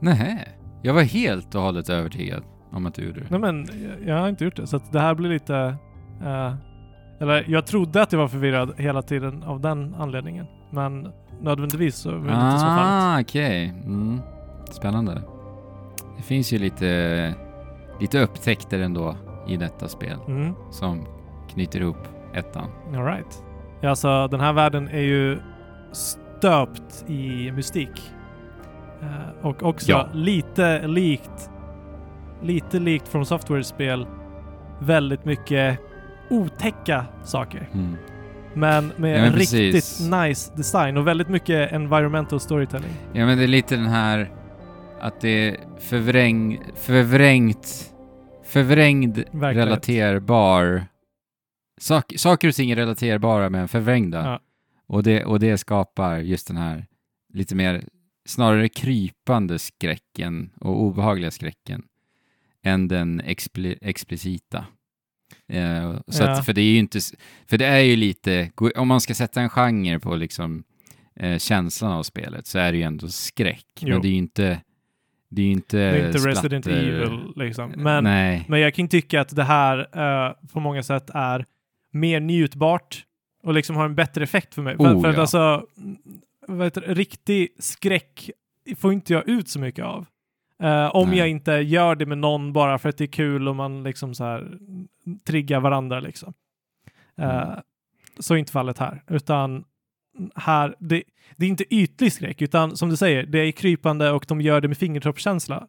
[0.00, 0.57] Nej.
[0.82, 3.26] Jag var helt och hållet övertygad om att du gjorde det.
[3.30, 3.66] Nej men,
[3.98, 4.66] jag, jag har inte gjort det.
[4.66, 5.56] Så att det här blir lite...
[6.24, 6.54] eh,
[7.20, 10.46] eller jag trodde att jag var förvirrad hela tiden av den anledningen.
[10.70, 11.08] Men
[11.40, 12.84] nödvändigtvis så var det inte så fallet.
[12.84, 13.74] Ah, okej.
[13.84, 14.20] Mm.
[14.70, 15.22] Spännande.
[16.16, 17.34] Det finns ju lite,
[18.00, 19.16] lite upptäckter ändå
[19.48, 20.54] i detta spel Mm.
[20.70, 21.06] som
[21.52, 22.70] knyter ihop ettan.
[22.94, 23.42] All right.
[23.80, 25.38] Ja, alltså den här världen är ju
[25.92, 28.12] stöpt i mystik.
[29.02, 30.08] Eh, och också Ja.
[30.12, 31.50] lite likt
[32.42, 34.06] lite likt från Software-spel
[34.80, 35.78] väldigt mycket
[36.30, 37.68] otäcka saker.
[37.74, 37.96] Mm.
[38.54, 40.10] Men med Ja, men riktigt precis.
[40.10, 42.90] nice design och väldigt mycket environmental storytelling.
[43.12, 44.30] Ja, men det är lite den här
[45.00, 47.92] att det är förvräng, förvrängt,
[48.44, 49.56] förvrängd Verklighet.
[49.66, 50.84] relaterbar.
[51.80, 54.24] Sak, saker och ting är relaterbara men förvrängda.
[54.24, 54.40] Ja.
[54.86, 56.86] Och, det, och det skapar just den här
[57.34, 57.84] lite mer,
[58.28, 61.82] snarare krypande skräcken och obehagliga skräcken
[62.64, 64.64] än den expli, explicita.
[65.48, 66.30] Eh, så Ja.
[66.30, 66.98] att, för det är ju inte,
[67.46, 70.64] för det är ju lite, om man ska sätta en genre på liksom
[71.16, 73.66] eh, känslan av spelet så är det ju ändå skräck.
[73.80, 73.88] Jo.
[73.88, 74.60] Men det är ju inte,
[75.30, 77.72] det är ju inte, är inte Resident Evil liksom.
[77.76, 78.44] Men, Nej.
[78.48, 81.44] men jag kan tycka att det här eh, på många sätt är
[81.92, 83.04] mer njutbart
[83.42, 84.76] och liksom har en bättre effekt för mig.
[84.76, 85.20] För, Oh, för att ja.
[85.20, 85.96] alltså, mm,
[86.48, 88.30] vad heter riktig skräck
[88.76, 90.06] får inte jag ut så mycket av.
[90.62, 91.18] Eh, om Nej.
[91.18, 94.14] jag inte gör det med någon bara för att det är kul och man liksom
[94.14, 94.58] så här
[95.24, 96.34] triggar varandra liksom.
[97.18, 97.60] Eh, Mm.
[98.20, 99.64] Så är inte fallet här, utan
[100.34, 101.02] här, det,
[101.36, 104.60] det är inte ytlig skräck, utan som du säger, det är krypande och de gör
[104.60, 105.68] det med fingertoppskänsla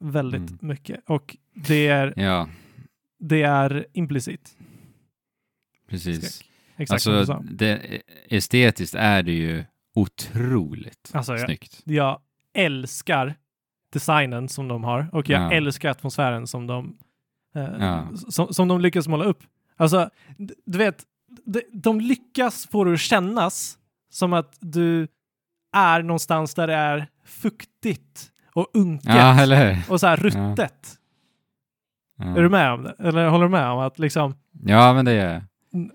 [0.00, 0.58] väldigt Mm.
[0.60, 1.00] mycket.
[1.06, 2.48] Och det är, Ja,
[3.18, 4.56] det är implicit.
[5.88, 6.32] precis.
[6.34, 6.50] Skräck.
[6.76, 9.64] Exakt Alltså, det, estetiskt är det ju
[10.00, 11.80] otroligt Alltså, jag, snyggt.
[11.84, 12.20] jag
[12.54, 13.34] älskar
[13.92, 15.52] designen som de har och jag Ja.
[15.52, 16.96] älskar atmosfären som de,
[17.54, 18.08] eh, Ja.
[18.28, 19.42] som, som de lyckas måla upp.
[19.76, 20.10] Alltså,
[20.66, 21.04] du vet,
[21.44, 23.78] de, de lyckas få det att kännas
[24.10, 25.08] som att du
[25.72, 30.94] är någonstans där det är fuktigt och unket Ja, och så här ruttet.
[32.20, 32.94] Är du med om det?
[32.98, 34.34] Eller håller du med om att liksom
[34.64, 35.44] ja, men det är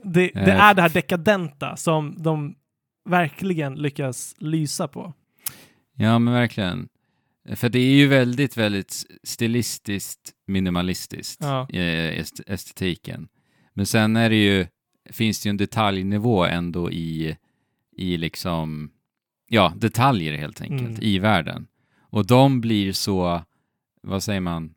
[0.04, 2.56] det, det är det här dekadenta som de
[3.06, 5.13] verkligen lyckas lysa på.
[5.96, 6.89] Ja, men verkligen.
[7.56, 11.68] För det är ju väldigt, väldigt stilistiskt minimalistiskt, Ja.
[11.70, 13.28] eh, est- estetiken.
[13.74, 14.68] Men sen är det ju,
[15.12, 17.38] finns det ju en detaljnivå ändå i,
[17.98, 18.92] i liksom,
[19.50, 21.04] ja, detaljer helt enkelt, Mm.
[21.04, 21.68] i världen.
[22.02, 23.44] Och de blir så,
[24.02, 24.74] vad säger man,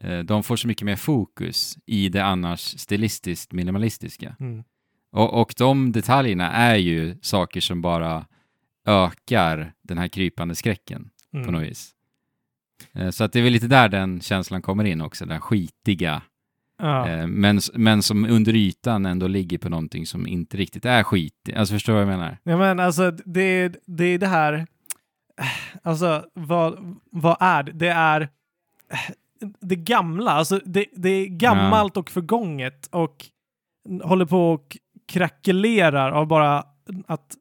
[0.00, 4.36] eh, de får så mycket mer fokus i det annars stilistiskt minimalistiska.
[4.40, 4.64] Mm.
[5.16, 8.26] Och, och de detaljerna är ju saker som bara
[8.86, 11.52] ökar den här krypande skräcken på Mm.
[11.54, 11.90] något vis.
[12.94, 16.22] Eh, Så att det är väl lite där den känslan kommer in också, den skitiga.
[16.78, 17.08] Ja.
[17.08, 21.56] Eh, Men, men som under ytan ändå ligger på någonting som inte riktigt är skitigt.
[21.58, 22.38] Alltså förstår du vad jag menar?
[22.42, 24.66] Ja, men alltså det, det är det här,
[25.82, 27.72] alltså vad, vad är det?
[27.72, 28.28] Det är
[29.60, 33.26] det gamla, alltså det, det är gammalt och förgånget och
[34.02, 34.76] håller på och
[35.08, 36.64] krackelerar av bara
[37.06, 37.36] att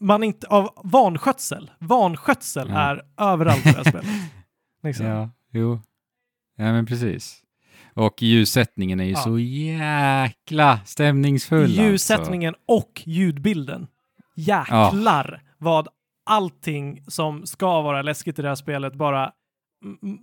[0.00, 1.70] man inte, av vanskötsel.
[1.78, 2.78] Vanskötsel Ja.
[2.78, 4.06] är överallt i det här spelet.
[4.82, 5.06] Liksom.
[5.06, 5.80] Ja, jo.
[6.56, 7.40] Ja, men precis.
[7.94, 9.16] Och ljussättningen är ju Ja.
[9.18, 11.62] så jäkla stämningsfull.
[11.64, 11.82] alltså.
[11.82, 13.86] Ljussättningen och ljudbilden.
[14.36, 15.88] Jäklar vad
[16.26, 19.32] allting som ska vara läskigt i det här spelet bara,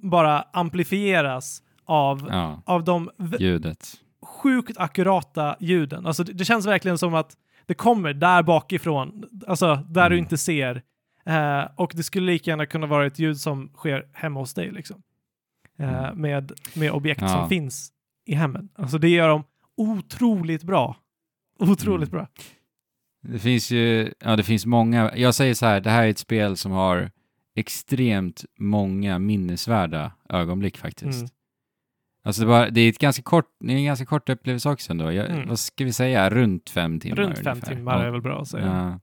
[0.04, 2.30] bara amplifieras av, Alltså.
[2.36, 3.10] Ja, av de
[3.40, 3.94] ljudet.
[4.22, 6.06] Sjukt akkurata ljuden.
[6.06, 10.24] Alltså det, det känns verkligen som att det kommer där bakifrån, alltså där du Mm.
[10.26, 10.82] inte ser.
[11.26, 14.72] Eh, och det skulle lika gärna kunna vara ett ljud som sker hemma hos dig
[14.72, 15.02] liksom.
[15.80, 16.22] Eh, Mm.
[16.22, 17.28] med, med objekt Ja.
[17.28, 17.92] som finns
[18.26, 18.70] i hemmen.
[18.76, 19.44] Alltså det gör de
[19.78, 20.96] otroligt bra.
[21.60, 22.18] Otroligt Mm.
[22.20, 22.28] bra.
[23.24, 26.18] Det finns ju, ja det finns många, jag säger så här, det här är ett
[26.18, 27.12] spel som har
[27.56, 31.20] extremt många minnesvärda ögonblick faktiskt.
[31.20, 31.30] Mm.
[32.24, 34.92] Alltså det, bara, det är ett ganska kort, det är en ganska kort upplevelse också
[34.92, 35.12] ändå.
[35.12, 35.48] Jag, Mm.
[35.50, 37.76] Vad ska vi säga, runt fem timmar Runt fem ungefär.
[37.76, 38.04] timmar Ja.
[38.08, 38.66] är väl bra att säga.
[38.66, 39.00] Ja.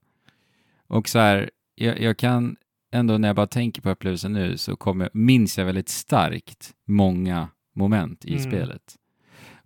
[0.96, 2.56] Och så här, jag, jag kan
[2.92, 7.48] ändå när jag bara tänker på upplevelsen nu så kommer, minns jag väldigt starkt många
[7.76, 8.44] moment i Mm.
[8.44, 8.94] spelet.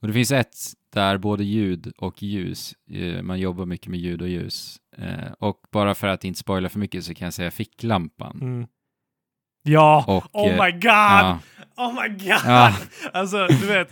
[0.01, 0.57] Och det finns ett
[0.93, 4.77] där både ljud och ljus, eh, man jobbar mycket med ljud och ljus.
[4.99, 8.39] Eh, och bara för att inte spoila för mycket så kan jag säga ficklampan.
[8.43, 8.67] Mm.
[9.63, 10.83] Ja, Och, oh eh, my god!
[10.85, 11.39] ja,
[11.77, 12.41] Oh my god!
[12.47, 12.75] Ja.
[13.13, 13.91] Alltså, du vet,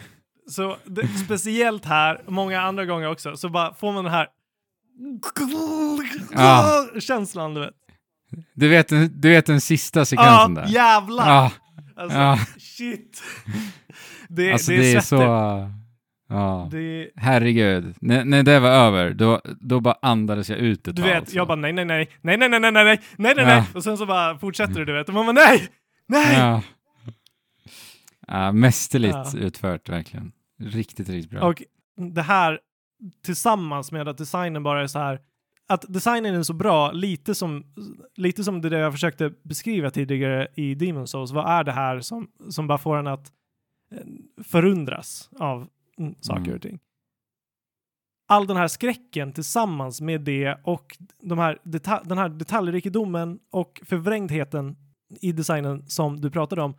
[0.51, 4.27] så det, speciellt här, många andra gånger också, så bara får man den här
[6.33, 6.87] Ja.
[7.01, 7.75] känslan, du vet.
[8.55, 8.89] du, vet,
[9.23, 10.67] du vet den sista Ja, sekvensen där?
[10.67, 11.27] jävlar!
[11.29, 11.51] Ja,
[11.97, 12.39] Alltså, ja.
[12.59, 13.23] shit.
[14.29, 15.23] Det, alltså det är, det är så...
[16.29, 16.69] Ja.
[16.71, 21.03] Det Herregud, när, när det var över, då, då bara andades jag ut ett du
[21.03, 21.37] vet, alltså.
[21.37, 22.85] jag bara nej, nej, nej, nej, nej, nej, nej, nej, nej,
[23.17, 23.45] nej, nej, Ja.
[23.47, 25.69] nej, och sen så bara fortsätter du, du vet, och man bara nej,
[26.09, 26.39] nej!
[26.39, 26.63] Ja.
[28.31, 29.39] Ja, mästerligt Ja.
[29.39, 30.33] utfört, verkligen.
[30.59, 31.49] Riktigt, riktigt bra.
[31.49, 31.63] Och
[31.97, 32.61] det här
[33.25, 35.21] tillsammans med att designen bara är så här,
[35.69, 37.65] att designen är så bra, lite som,
[38.17, 41.33] lite som det där jag försökte beskriva tidigare i Demon Souls.
[41.33, 43.33] Vad är det här som, som bara får en att
[43.95, 44.07] eh,
[44.45, 46.55] förundras av mm, saker Mm.
[46.55, 46.79] och ting?
[48.29, 51.59] All den här skräcken tillsammans med det och de här
[52.05, 54.77] den här detaljrikedomen och förvrängdheten
[55.21, 56.75] i designen som du pratade om,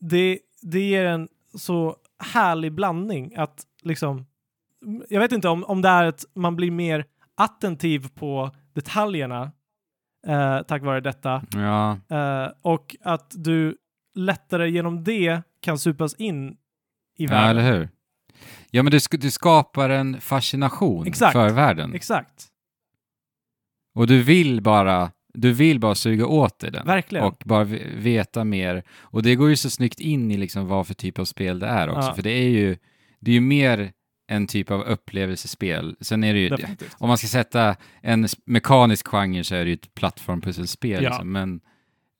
[0.00, 4.26] det, det ger en så härlig blandning att liksom,
[5.08, 9.52] jag vet inte om, om det är att man blir mer attentiv på detaljerna
[10.26, 13.76] eh, tack vare detta Ja, eh, och att du
[14.14, 16.50] lättare genom det kan supas in
[17.18, 17.50] i ja, världen.
[17.50, 17.88] eller hur?
[18.70, 21.32] Ja, men du, du skapar en fascination Exakt.
[21.32, 21.94] för världen.
[21.94, 22.46] Exakt,
[23.94, 26.86] Och du vill bara, du vill bara suga åt dig den.
[26.86, 27.24] verkligen.
[27.26, 27.64] Och bara
[27.96, 28.82] veta mer.
[29.00, 31.66] Och det går ju så snyggt in i liksom vad för typ av spel det
[31.66, 32.08] är också.
[32.08, 32.14] Ja.
[32.14, 32.76] För det är ju,
[33.20, 33.92] det är ju mer
[34.28, 35.96] en typ av upplevelsespel.
[36.00, 36.96] Sen är det ju, Definitivt.
[36.98, 41.02] om man ska sätta en mekanisk genre så är det ju ett plattformpusselspel.
[41.04, 41.10] Ja.
[41.10, 41.32] Liksom.
[41.32, 41.60] Men,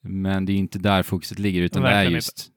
[0.03, 2.49] men det är ju inte där fokuset ligger, utan det Verkligen är just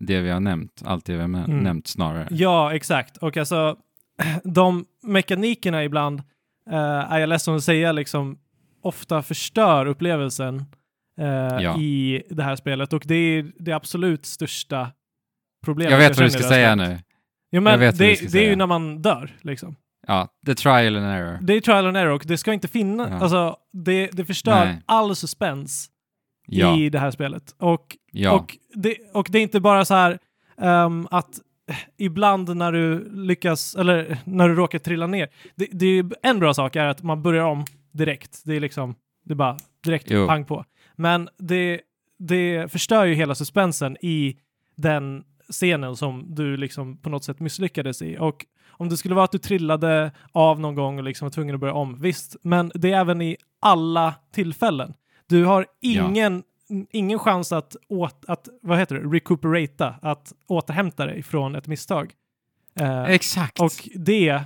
[0.00, 0.82] det vi har nämnt.
[0.84, 1.58] Allt det vi har Mm.
[1.58, 2.28] nämnt snarare.
[2.30, 3.16] Ja, exakt.
[3.16, 3.76] Och alltså,
[4.44, 6.22] de mekanikerna ibland,
[6.70, 8.38] eh, är jag ledsen att säga, liksom
[8.82, 10.64] ofta förstör upplevelsen
[11.18, 11.26] eh,
[11.62, 11.78] Ja.
[11.78, 12.92] i det här spelet.
[12.92, 14.90] Och det är det absolut största
[15.64, 16.98] problemet Jag vet vad du ska det säga nu.
[17.52, 17.98] Jo, men det,
[18.32, 19.76] det är ju när man dör, liksom.
[20.06, 21.38] Ja, the trial and error.
[21.42, 23.16] Det är trial and error och det ska inte finnas, Ja.
[23.18, 24.82] alltså det, det förstör Nej.
[24.86, 25.90] all suspens
[26.46, 27.54] Ja, i det här spelet.
[27.58, 28.32] Och ja.
[28.32, 30.18] Och, det, och det är inte bara så här
[30.60, 31.28] ehm, att
[31.98, 35.28] ibland när du lyckas, eller när du råkar trilla ner.
[35.54, 38.42] Det, det är en bra sak är att man börjar om direkt.
[38.44, 40.26] Det är liksom, det är bara direkt Jo.
[40.26, 40.64] pang på.
[40.96, 41.80] Men det,
[42.18, 44.36] det förstör ju hela suspensen i
[44.76, 48.16] den scenen som du liksom på något sätt misslyckades i.
[48.18, 51.54] Och om det skulle vara att du trillade av någon gång och liksom var tvungen
[51.54, 54.94] att börja om, visst, men det är även i alla tillfällen.
[55.28, 56.08] Du har Ja.
[56.08, 56.42] ingen,
[56.90, 62.12] ingen chans att, åt, att, vad heter det, recuperata, att återhämta dig från ett misstag.
[62.80, 63.60] Eh, Exakt.
[63.60, 64.44] och det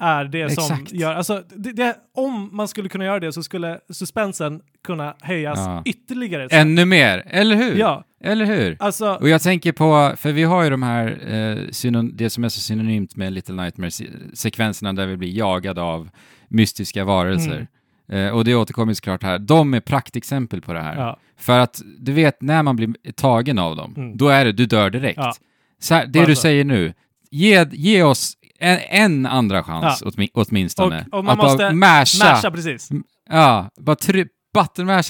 [0.00, 0.88] är det Exakt.
[0.88, 5.14] som gör, alltså det, det, om man skulle kunna göra det så skulle suspensen kunna
[5.20, 5.82] höjas Ja.
[5.84, 6.48] ytterligare.
[6.50, 7.76] Ännu mer, eller hur?
[7.78, 8.76] Ja, Eller hur?
[8.80, 12.48] alltså, Och jag tänker på, för vi har ju de här, eh, det som är
[12.48, 16.08] så synonymt med Little Nightmares-sekvenserna där vi blir jagade av
[16.48, 17.66] mystiska varelser.
[18.08, 18.26] Mm.
[18.26, 19.38] Eh, och det återkommer såklart här.
[19.38, 20.96] De är praktexempel på det här.
[20.96, 24.16] ja, För att du vet, när man blir tagen av dem, Mm.
[24.16, 25.16] då är det, du dör direkt.
[25.18, 25.32] Ja.
[25.80, 26.40] Så här, det Bara du så.
[26.42, 26.94] säger nu,
[27.30, 30.08] ge, ge oss en, en andra chans Ja.
[30.08, 31.06] åtmi, åtminstone.
[31.12, 32.88] Och- och man att bara måste masha, masha precis.
[33.30, 34.24] ja, bara try,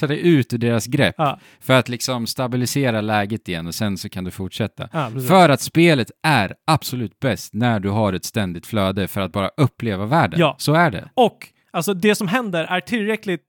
[0.07, 4.09] dig ut ur deras grepp Ja, för att liksom stabilisera läget igen och sen så
[4.09, 4.89] kan du fortsätta.
[4.93, 5.09] ja.
[5.27, 9.49] För att spelet är absolut bäst när du har ett ständigt flöde för att bara
[9.57, 10.39] uppleva världen.
[10.39, 10.55] Ja.
[10.59, 11.09] Så är det.
[11.13, 11.37] Och
[11.71, 13.41] alltså det som händer är tillräckligt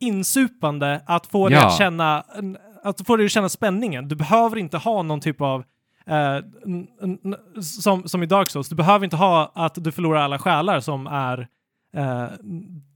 [0.00, 2.24] insupande att få dig att känna
[2.84, 4.08] att få dig att känna spänningen.
[4.08, 5.64] Du behöver inte ha någon typ av
[6.08, 6.38] eh,
[7.62, 11.06] som, som i Dark Souls, du behöver inte ha att du förlorar alla själar som
[11.06, 11.48] är
[11.96, 12.26] eh,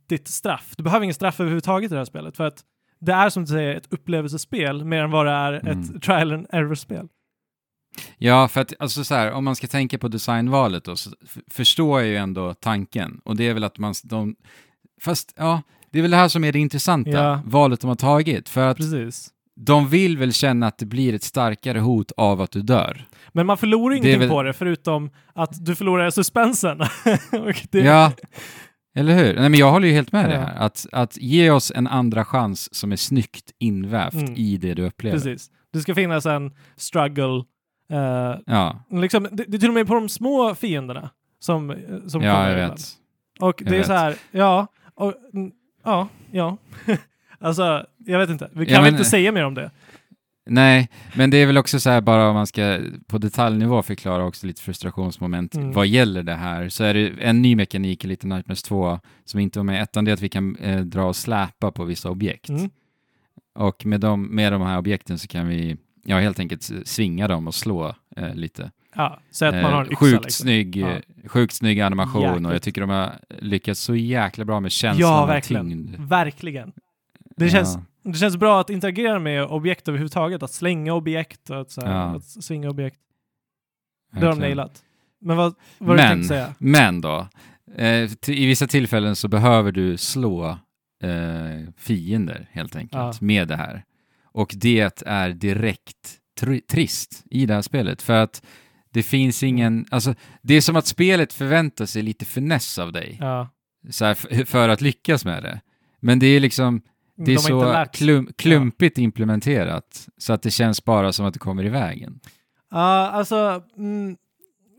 [0.08, 0.74] ditt straff.
[0.76, 2.64] Du behöver ingen straff överhuvudtaget i det här spelet för att
[3.00, 5.80] det är som du säger ett upplevelsespel mer än vad det är Mm.
[5.80, 7.08] ett trial and error-spel.
[8.18, 11.10] Ja, för att alltså så här, om man ska tänka på designvalet då, så
[11.50, 13.20] förstår jag ju ändå tanken.
[13.24, 14.36] Och det är väl att man, de,
[15.02, 17.40] fast ja, det är väl det här som är det intressanta, Ja.
[17.44, 18.48] valet de har tagit.
[18.48, 19.30] För att Precis.
[19.60, 23.06] De vill väl känna att det blir ett starkare hot av att du dör.
[23.32, 26.78] Men man förlorar är ingenting väl- på det förutom att du förlorar suspensen.
[27.70, 28.12] Det, Ja,
[28.96, 29.34] eller hur?
[29.34, 30.40] Nej, men jag håller ju helt med dig Ja.
[30.40, 30.56] här.
[30.66, 34.34] Att, att ge oss en andra chans som är snyggt invävt Mm.
[34.36, 35.16] i det du upplever.
[35.16, 35.50] Precis.
[35.72, 37.44] Det ska finnas en struggle.
[37.92, 41.76] eh, Ja, liksom, det, det är till och med på de små fienderna som, eh,
[42.06, 42.72] som ja kommer jag ibland.
[42.78, 42.88] vet.
[43.40, 43.86] Och Jag det är vet.
[43.86, 45.14] så här, ja, och,
[45.84, 46.56] ja, ja.
[47.40, 48.50] alltså, jag vet inte.
[48.52, 49.70] Vi kan Ja, väl men- inte säga mer om det.
[50.50, 54.24] Nej, men det är väl också så här bara om man ska på detaljnivå förklara
[54.24, 55.72] också lite frustrationsmoment Mm.
[55.72, 59.40] vad gäller det här så är det en ny mekanik i Little Nightmares 2 som
[59.40, 61.84] inte var med i ettan, det är att vi kan eh, dra och släpa på
[61.84, 62.48] vissa objekt.
[62.48, 62.70] Mm.
[63.54, 67.46] Och med de, med de här objekten så kan vi ja, helt enkelt svinga dem
[67.46, 68.70] och slå eh, lite.
[68.94, 69.96] Ja, så att man har en Eh, yxa.
[70.04, 70.44] sjukt, liksom.
[70.44, 70.88] snygg, Ja.
[70.90, 72.52] eh, sjukt snygg animation och Jäkligt.
[72.52, 75.68] jag tycker de har lyckats så jäkla bra med känslan Ja, av verkligen.
[75.70, 75.94] tyngd.
[75.98, 76.72] Verkligen.
[77.38, 81.70] Det känns, det känns bra att interagera med objekt överhuvudtaget, att slänga objekt och att,
[81.70, 82.16] så här, Ja.
[82.16, 82.98] att svinga objekt.
[84.12, 84.82] Ja, Det har de nailat.
[85.20, 86.54] Men vad, vad det du Men, tänkte säga?
[86.58, 87.28] men då,
[87.76, 90.48] eh, i vissa tillfällen så behöver du slå
[91.02, 93.12] eh, fiender helt enkelt Ja.
[93.20, 93.84] med det här.
[94.24, 98.02] Och det är direkt tr- trist i det här spelet.
[98.02, 98.42] För att
[98.90, 103.16] Det finns ingen, alltså det är som att spelet förväntar sig lite finess av dig,
[103.20, 103.48] Ja.
[103.90, 105.60] så här, för att lyckas med det.
[106.00, 106.82] Men det är liksom,
[107.26, 111.38] det är De så klum, klumpigt implementerat, så att det känns bara som att det
[111.38, 112.20] kommer i vägen.
[112.70, 114.16] Ja, alltså, mm,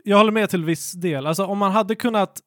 [0.04, 1.26] jag håller med till viss del.
[1.26, 2.40] Alltså om man hade kunnat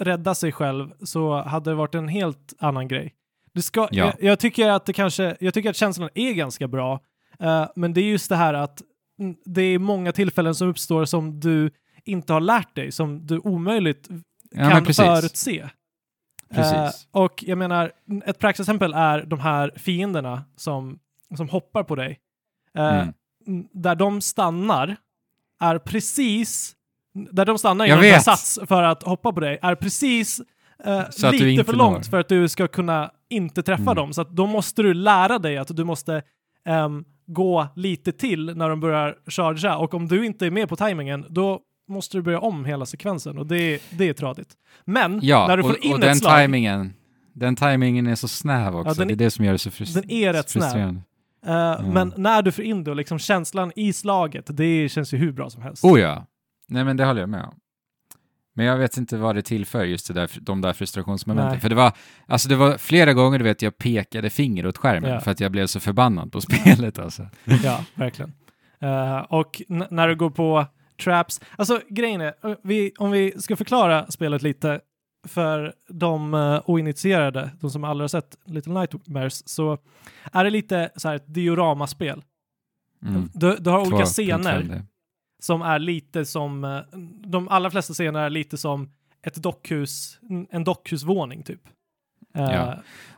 [0.00, 3.14] rädda sig själv så hade det varit en helt annan grej.
[3.54, 4.04] Det ska, Ja.
[4.04, 7.00] jag, jag tycker att det kanske, jag tycker att känslan är ganska bra,
[7.40, 8.82] eh, men det är just det här att
[9.20, 11.70] mm, det är många tillfällen som uppstår som du
[12.04, 14.08] inte har lärt dig, som du omöjligt
[14.50, 15.68] Ja, kan förutse.
[16.54, 17.92] Eh, och jag menar,
[18.24, 20.98] ett praxisexempel är de här fienderna som,
[21.36, 22.18] som hoppar på dig.
[22.78, 23.08] Eh,
[23.46, 23.68] Mm.
[23.72, 24.96] Där de stannar
[25.60, 26.76] är precis,
[27.30, 28.22] där de stannar har vet.
[28.22, 30.40] sats för att hoppa på dig, är precis
[30.84, 32.02] eh, lite för långt når.
[32.10, 33.94] för att du ska kunna inte träffa Mm.
[33.94, 34.12] dem.
[34.12, 36.22] Så att då måste du lära dig att du måste
[36.64, 39.76] ehm, gå lite till när de börjar chargea.
[39.76, 41.60] Och om du inte är med på tajmingen, då
[41.90, 44.48] måste du börja om hela sekvensen och det, det är tradigt.
[44.84, 46.92] Men Ja, när du får och, in och ett den slag, timingen,
[47.32, 48.94] den timingen är så snäv också.
[48.94, 50.62] den det är det som gör det så frust- den är rätt snäv.
[50.62, 51.00] frustrerande.
[51.46, 55.18] eh, men när du får in det och liksom känslan i slaget, det känns ju
[55.18, 55.84] hur bra som helst.
[55.84, 56.26] Oh ja.
[56.68, 57.54] Nej, men det håller jag med om.
[58.54, 61.50] Men jag vet inte vad det tillför, just det där, de där frustrationsmomenten.
[61.52, 61.60] Nej.
[61.60, 61.92] För det var,
[62.26, 65.20] alltså det var flera gånger du vet jag pekade finger åt skärmen Ja.
[65.20, 67.26] för att jag blev så förbannad på spelet alltså.
[67.64, 68.32] Ja, verkligen.
[68.80, 70.66] Eh, och när du går på
[71.00, 74.80] traps, alltså grejen är, eh, vi, om vi ska förklara spelet lite
[75.28, 79.78] för de uh, oinitierade, de som aldrig har sett Little Nightmares, så
[80.32, 82.22] är det lite så här ett dioramaspel.
[83.06, 83.30] Mm.
[83.34, 84.82] Du, du har olika 2.5 scener
[85.42, 86.80] som är lite som, eh,
[87.26, 88.90] de allra flesta scener är lite som
[89.22, 90.18] ett dockhus,
[90.50, 91.60] en dockhusvåning typ.
[92.34, 92.74] Ja.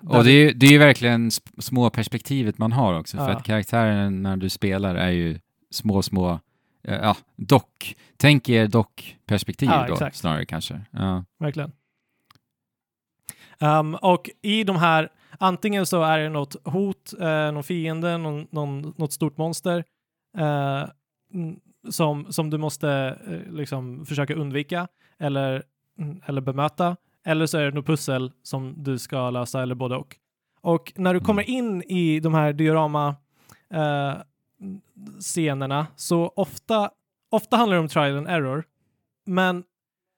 [0.09, 3.37] Och det är, ju- det är ju verkligen små perspektivet man har också, för Ja.
[3.37, 5.39] att karaktären när du spelar är ju
[5.71, 6.41] små, små,
[6.83, 7.97] ja, dock.
[8.17, 10.17] Tänk er dock-perspektiv Ja, då, exakt.
[10.17, 10.81] snarare kanske.
[10.91, 11.25] Ja.
[11.39, 11.73] Verkligen.
[13.61, 18.47] Ehm, och i de här, antingen så är det något hot, uh, någon fiende, någon,
[18.51, 19.85] någon, något stort monster
[20.39, 20.85] eh,
[21.35, 25.63] mm, som, som du måste eh, liksom försöka undvika eller,
[25.99, 26.97] mm, eller bemöta.
[27.25, 30.17] Eller så är det något pussel som du ska lösa eller både och.
[30.61, 31.25] Och när du Mm.
[31.27, 33.17] kommer in i de här diorama
[33.75, 34.15] eh,
[35.21, 36.91] scenerna så ofta,
[37.31, 38.65] ofta handlar det om trial and error.
[39.27, 39.65] Men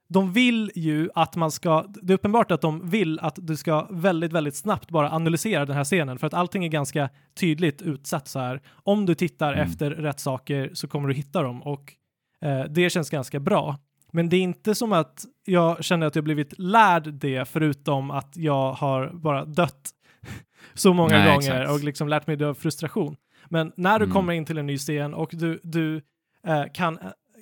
[0.09, 3.87] de vill ju att man ska, det är uppenbart att de vill att du ska
[3.90, 8.28] väldigt, väldigt snabbt bara analysera den här scenen för att allting är ganska tydligt utsatt
[8.28, 8.62] så här.
[8.70, 9.66] Om du tittar Mm.
[9.68, 11.94] efter rätt saker så kommer du hitta dem och
[12.42, 13.78] eh, det känns ganska bra.
[14.12, 18.37] Men det är inte som att jag känner att jag blivit lärd det förutom att
[18.37, 19.90] jag har bara dött
[20.74, 21.70] så många Nej, gånger exakt.
[21.70, 23.16] och liksom lärt mig det av frustration.
[23.48, 24.14] Men när du Mm.
[24.14, 26.02] kommer in till en ny scen och du, du
[26.46, 26.98] eh, kan,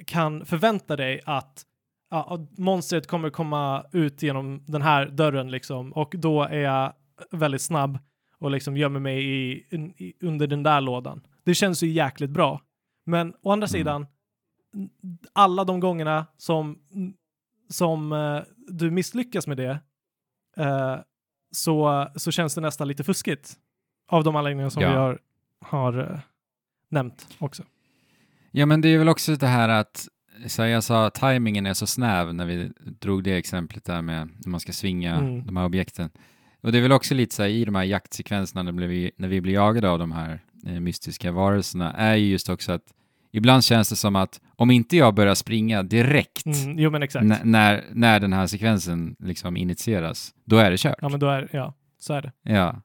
[0.06, 1.62] kan förvänta dig att
[2.10, 6.92] ja, monstret kommer komma ut genom den här dörren liksom och då är jag
[7.30, 7.98] väldigt snabb
[8.38, 9.52] och liksom gömmer mig i,
[9.96, 11.26] i, under den där lådan.
[11.44, 12.60] Det känns ju jäkligt bra.
[13.06, 13.68] Men å andra Mm.
[13.68, 14.06] sidan,
[15.32, 16.78] alla de gångerna som,
[17.68, 19.78] som eh, du misslyckas med det
[20.56, 20.96] eh,
[21.50, 23.54] så, så känns det nästan lite fuskigt.
[24.08, 24.90] Av de anledningar som Ja.
[24.90, 25.18] vi har,
[25.62, 26.18] har eh,
[26.88, 27.62] nämnt också.
[28.50, 30.08] Ja, men det är väl också det här att,
[30.46, 34.50] så jag sa, tajmingen är så snäv när vi drog det exemplet där med när
[34.50, 35.46] man ska svinga Mm.
[35.46, 36.10] de här objekten.
[36.62, 39.28] Och det är väl också lite så här, i de här jaktsekvenserna när vi, när
[39.28, 42.82] vi blir jagade av de här eh, mystiska varelserna, är ju just också att
[43.32, 48.20] ibland känns det som att om inte jag börjar springa direkt Mm, jo när, när
[48.20, 50.98] den här sekvensen liksom initieras, då är det kört.
[51.00, 52.32] Ja men då är, ja, så är det.
[52.42, 52.82] Ja.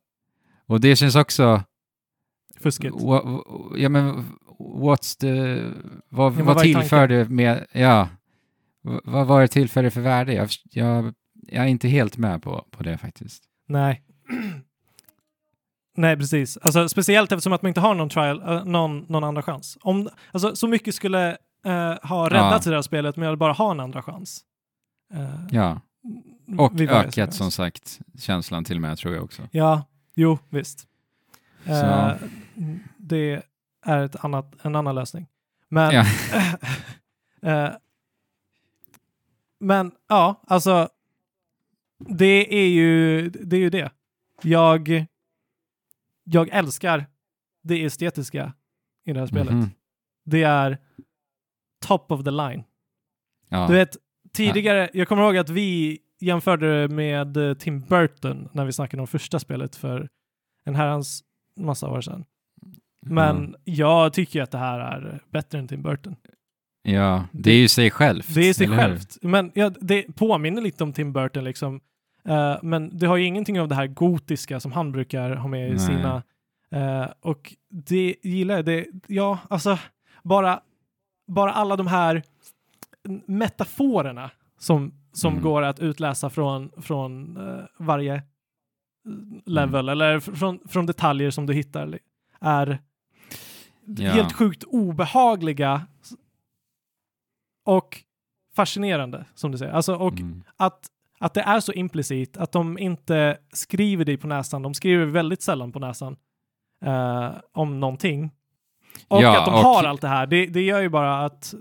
[0.66, 1.64] Och det känns också,
[2.62, 2.96] Fuskigt.
[2.96, 4.26] Wha- ja men
[4.60, 5.62] what's the,
[6.10, 8.10] vad, men vad tillför det med, ja,
[8.84, 10.34] V- vad var det tillför det för värde?
[10.34, 11.14] Jag, jag,
[11.48, 13.44] jag är inte helt med på, på det faktiskt.
[13.68, 14.04] Nej.
[15.98, 16.58] Nej, precis.
[16.58, 19.78] Alltså, speciellt eftersom att man inte har någon trial, eh, någon, någon andra chans.
[19.82, 21.30] Om, alltså, så mycket skulle
[21.66, 24.42] eh, ha räddats i det här spelet, men jag vill bara ha en andra chans.
[25.14, 25.82] Eh, Ja,
[26.58, 29.42] och ökat som sagt känslan till och med tror jag också.
[29.52, 29.84] Ja,
[30.16, 30.88] jo, visst.
[31.66, 31.72] Så.
[32.58, 33.44] Eh, det
[33.86, 35.28] är ett annat, en annan lösning.
[35.70, 36.06] Men, Ja.
[37.68, 37.76] eh,
[39.60, 40.90] men ja, alltså
[42.00, 43.56] det är ju det.
[43.56, 43.92] Är ju det.
[44.42, 45.06] Jag,
[46.24, 47.06] jag älskar
[47.64, 48.54] det estetiska
[49.06, 49.54] i det här spelet.
[49.54, 49.70] Mhm.
[50.26, 50.78] Det är
[51.86, 52.64] top of the line.
[53.50, 53.68] Ja.
[53.68, 53.98] Du vet,
[54.34, 59.02] tidigare, jag kommer ihåg att vi jämförde det med eh, Tim Burton när vi snackade
[59.02, 60.10] om första spelet för
[60.64, 61.24] en herrans
[61.56, 62.26] massa år sedan.
[63.06, 66.16] Men jag tycker att det här är bättre än Tim Burton.
[66.84, 68.36] Ja, det är ju sig självt.
[68.36, 68.76] Det är sig hur?
[68.78, 69.18] självt.
[69.22, 71.80] Men ja, det påminner lite om Tim Burton liksom.
[72.26, 75.68] Eh, men det har ju ingenting av det här gotiska som han brukar ha med
[75.68, 75.80] i Nej.
[75.80, 76.24] sina...
[76.72, 78.66] eh, och det gillar jag.
[78.66, 79.80] Det, ja, alltså
[80.24, 80.60] bara,
[81.28, 82.24] bara alla de här
[83.26, 85.44] metaforerna som, som Mm.
[85.44, 88.24] går att utläsa från, från eh, varje
[89.46, 89.92] level Mm.
[89.92, 92.00] eller från, från detaljer som du hittar
[92.42, 92.80] är
[93.88, 94.12] Ja.
[94.12, 95.88] helt sjukt obehagliga
[97.66, 98.04] och
[98.56, 99.72] fascinerande som du säger.
[99.74, 100.44] Alltså, och Mm.
[100.58, 100.88] att,
[101.20, 105.42] att det är så implicit, att de inte skriver dig på näsan, de skriver väldigt
[105.42, 106.16] sällan på näsan
[106.86, 108.32] eh, om någonting.
[109.08, 111.54] Och Ja, att de och- har allt det här, det, det gör ju bara att,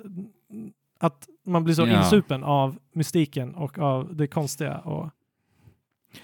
[1.01, 1.99] att man blir så Ja.
[1.99, 4.79] insupen av mystiken och av det konstiga.
[4.79, 5.11] Och,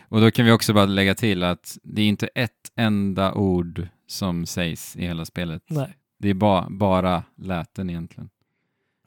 [0.08, 3.88] Och då kan vi också bara lägga till att det är inte ett enda ord
[4.12, 5.62] som sägs i hela spelet.
[5.68, 5.96] nej.
[6.18, 8.30] Det är ba bara läten egentligen.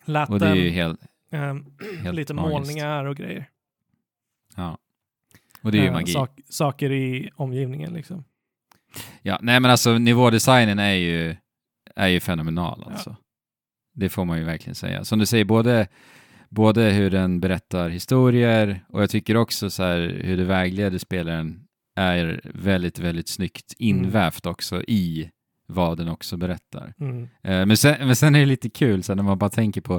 [0.06, 0.99] Läten, Och det är ju helt,
[1.32, 1.66] ehm,
[2.03, 2.53] helt lite magiskt.
[2.53, 3.49] målningar och grejer.
[4.56, 4.78] Ja.
[5.62, 6.12] Och det är ju Eh, magi.
[6.14, 8.24] sak- saker i omgivningen liksom.
[9.22, 11.36] Ja, nej men alltså nivådesignen är ju,
[11.95, 13.16] är ju fenomenal alltså.
[13.93, 15.06] Det får man ju verkligen säga.
[15.06, 15.88] Som du säger, både,
[16.49, 21.64] både hur den berättar historier och jag tycker också så här hur det vägleder spelaren
[21.96, 25.30] är väldigt, väldigt snyggt invävt också i
[25.68, 26.93] vad den också berättar.
[27.00, 27.24] Mm.
[27.24, 29.96] Eh, Men sen, men sen är det lite kul så när man bara tänker på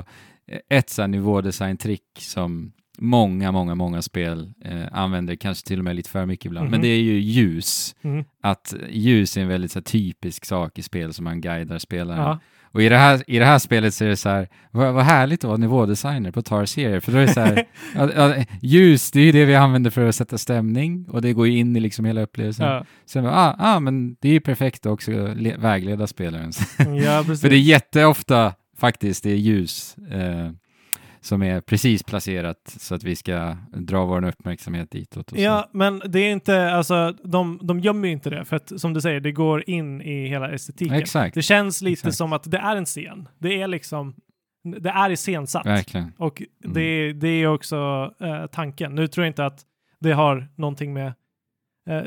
[0.47, 5.85] eh, ett så här nivådesign-trick som många, många, många spel eh, använder, kanske till och
[5.85, 6.83] med lite för mycket ibland, men Mhm.
[6.83, 7.95] det är ju ljus.
[8.03, 8.25] Mm.
[8.43, 12.21] Att ljus är en väldigt så här, typisk sak i spel som man guidar spelaren.
[12.23, 12.39] Ja.
[12.73, 15.05] Och i det, här, i det här spelet så är det så här, vad, vad
[15.05, 19.11] härligt att vara nivådesigner på Tar-serier, för då är det så här, ja, ja, ljus,
[19.11, 21.77] det är ju det vi använder för att sätta stämning och det går ju in
[21.77, 22.67] i liksom hela upplevelsen.
[22.67, 22.85] ja.
[23.07, 26.53] Sen ah, ah, men det är ju perfekt också att le- vägleda spelaren.
[27.05, 27.41] ja, precis.
[27.41, 30.51] För det är jätteofta faktiskt det är ljus eh,
[31.27, 35.33] som är precis placerat så att vi ska dra vår uppmärksamhet ditåt.
[35.35, 38.95] Ja, men det är inte, alltså, de, de gömmer ju inte det, för att som
[38.95, 40.95] du säger, det går in i hela estetiken.
[40.97, 42.17] Exakt, Det känns lite Exakt.
[42.17, 43.29] som att det är en scen.
[43.39, 44.15] Det är liksom,
[44.81, 45.67] det är iscensatt.
[45.67, 46.13] verkligen.
[46.19, 46.75] Och Mm.
[46.75, 48.95] det, det är också eh, tanken.
[48.95, 49.61] Nu tror jag inte att
[50.01, 51.07] det har någonting med,
[51.91, 52.03] eh,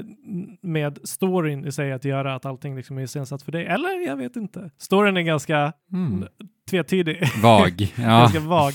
[0.61, 3.65] med storyn i sig att göra, att allting liksom är iscensatt för dig.
[3.65, 4.71] Eller jag vet inte.
[4.77, 6.25] Storyn är ganska Mm.
[6.69, 7.23] tvetydig.
[7.43, 7.71] Vag.
[7.97, 8.03] Ja.
[8.03, 8.73] ganska vag.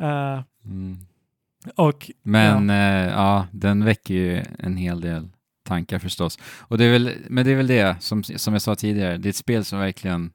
[0.00, 0.96] Eh, Mm.
[1.76, 2.74] och Men ja.
[2.74, 5.28] Eh, ja, den väcker ju en hel del
[5.64, 6.38] tankar förstås.
[6.58, 9.28] Och det är väl, men det är väl det, som, som jag sa tidigare, det
[9.28, 10.32] är ett spel som verkligen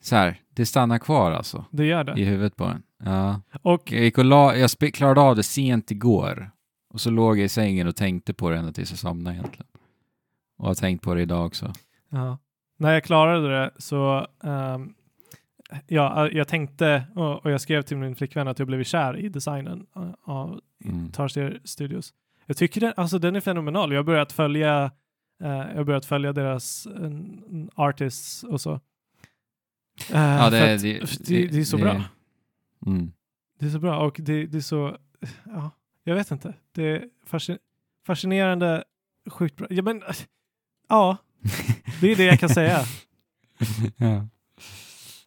[0.00, 2.20] så här, det stannar kvar alltså det gör det.
[2.20, 2.82] i huvudet på en.
[3.04, 3.40] Ja.
[3.62, 6.50] Och Jag, gick och la, jag spe, klarade av det sent igår
[6.90, 9.66] och så låg jag i sängen och tänkte på det ända tills jag somnade egentligen.
[10.58, 11.72] Och har tänkt på det idag också.
[12.10, 12.38] Ja.
[12.78, 14.94] När jag klarade det så, ehm,
[15.86, 19.28] ja, jag tänkte och, och jag skrev till min flickvän att jag blev kär i
[19.28, 21.12] designen eh, av Mm.
[21.12, 22.14] Tarsier Studios.
[22.46, 23.92] Jag tycker den, alltså, den är fenomenal.
[23.92, 24.90] Jag har börjat följa,
[25.42, 27.20] eh, jag har börjat följa deras uh,
[27.74, 28.72] artists och så.
[28.72, 28.80] Eh,
[30.12, 32.04] Ja, det, för att det, det, det är så bra.
[32.86, 33.12] Mm.
[33.58, 34.96] Det är så bra och det, det är så,
[35.44, 35.70] ja,
[36.04, 36.54] jag vet inte.
[36.72, 37.58] Det är fascin
[38.06, 38.84] fascinerande,
[39.30, 39.66] sjukt bra.
[39.70, 40.14] Ja, men, eh,
[40.88, 41.16] ja,
[42.00, 42.80] det är det jag kan säga.
[43.96, 44.28] ja.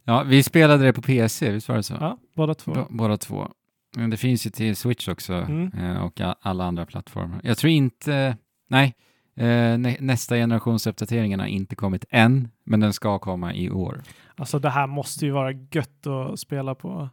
[0.08, 1.98] Ja, vi spelade det på PC, visst var det så?
[2.00, 2.74] Ja, båda två.
[2.74, 3.52] B- båda två.
[3.96, 5.72] Men det finns ju till Switch också Mm.
[5.74, 7.40] eh, och alla andra plattformar.
[7.44, 8.38] Jag tror inte,
[8.70, 8.96] nej,
[9.36, 14.02] eh, nä nästa generations uppdateringen har inte kommit än, men den ska komma i år.
[14.36, 17.10] Alltså det här måste ju vara gött att spela på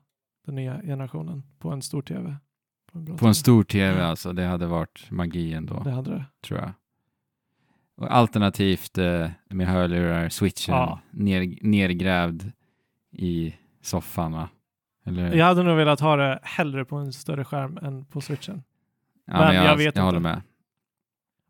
[0.47, 2.36] den nya generationen på en stor tv.
[2.92, 6.24] På en, På en stor tv alltså, det hade varit magi ändå, Det hade det.
[6.47, 6.72] tror jag.
[7.97, 11.01] Och alternativt eh, med hörlurar, switchen Ja.
[11.11, 12.53] ner, nergrävd
[13.15, 14.49] i soffan va?
[15.07, 15.33] Eller?
[15.35, 18.62] Jag hade nog velat ha det hellre på en större skärm än på switchen.
[19.27, 20.29] Ja, men jag vet jag håller inte.
[20.29, 20.43] med.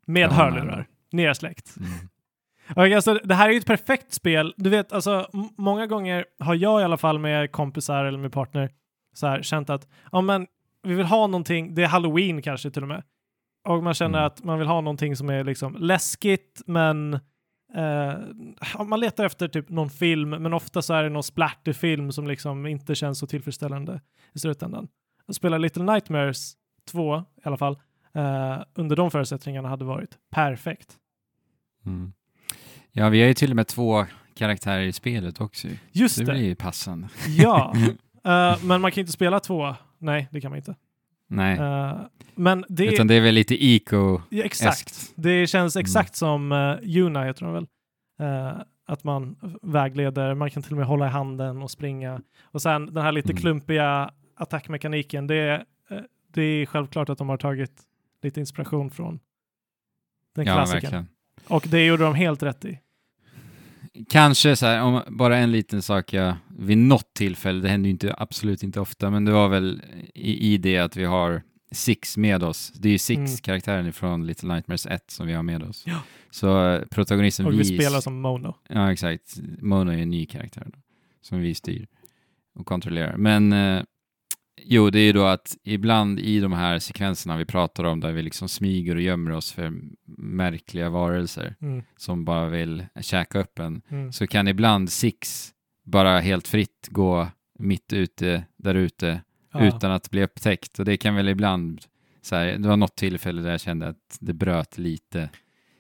[0.07, 0.87] Med Jag håller hörlurar.
[1.13, 1.77] Nersläckt.
[1.77, 1.91] Mm.
[2.77, 4.55] Och alltså, det här är ju ett perfekt spel.
[4.57, 8.71] Du vet, alltså, många gånger har jag i alla fall med kompisar eller med partner
[9.15, 10.47] så här, känt att ja, men,
[10.83, 13.03] vi vill ha någonting, det är halloween kanske till och med.
[13.69, 14.27] Och man känner Mm.
[14.27, 17.21] att man vill ha någonting som är liksom läskigt men
[18.75, 22.27] ja, man letar efter typ någon film men ofta så är det någon splatterfilm som
[22.27, 24.01] liksom inte känns så tillfredsställande
[24.33, 24.89] i slutändan.
[25.29, 26.53] Att spela Little Nightmares
[26.91, 27.79] 2 i alla fall
[28.15, 30.97] eh, under de förutsättningarna hade varit perfekt.
[31.87, 32.13] Mm.
[32.93, 35.69] Ja, vi har ju till och med två karaktärer i spelet också.
[35.69, 35.77] ju.
[35.93, 36.33] Just Det det.
[36.33, 37.09] blir ju passande.
[37.29, 37.75] Ja,
[38.25, 39.75] eh, men man kan inte spela två.
[39.99, 40.75] Nej, det kan man inte.
[41.37, 41.97] Nej, Eh,
[42.35, 45.13] men det utan det är väl lite eco ja, exakt.
[45.15, 47.67] Det känns exakt som uh, Yuna heter hon väl.
[48.21, 48.53] Eh,
[48.87, 52.21] att man vägleder, man kan till och med hålla i handen och springa.
[52.43, 53.41] Och sen den här lite Mm.
[53.41, 55.99] klumpiga attackmekaniken, det, är, eh,
[56.35, 57.73] det är självklart att de har tagit
[58.23, 59.19] lite inspiration från
[60.35, 60.81] den Ja, klassikern.
[60.83, 61.07] verkligen.
[61.49, 62.79] Och det gjorde de helt rätt i.
[64.09, 67.91] Kanske så här, om bara en liten sak jag vid något tillfälle, det händer ju
[67.91, 69.83] inte, absolut inte ofta, men det var väl
[70.15, 71.43] i, i det att vi har
[71.73, 72.73] Six med oss.
[72.75, 73.27] Det är ju Six, Mm.
[73.93, 75.83] från Little Nightmares 1 som vi har med oss.
[75.87, 75.99] Ja.
[76.31, 78.55] Så eh, protagonisten Och vi vi spelar som Mono.
[78.69, 79.37] Ja, exakt.
[79.61, 80.79] Mono är en ny karaktär då,
[81.23, 81.87] som vi styr
[82.55, 83.17] och kontrollerar.
[83.17, 83.83] Men eh,
[84.65, 88.13] jo, det är ju då att ibland i de här sekvenserna vi pratar om, där
[88.13, 89.73] vi liksom smyger och gömmer oss för
[90.19, 91.83] märkliga varelser Mm.
[91.97, 94.13] som bara vill käka upp en, Mm.
[94.13, 95.51] så kan ibland Six
[95.85, 99.21] bara helt fritt gå mitt ute, där ute,
[99.53, 99.67] Ja.
[99.67, 100.79] utan att bli upptäckt.
[100.79, 101.81] Och det kan väl ibland,
[102.23, 105.31] så här, det var något tillfälle där jag kände att det bröt lite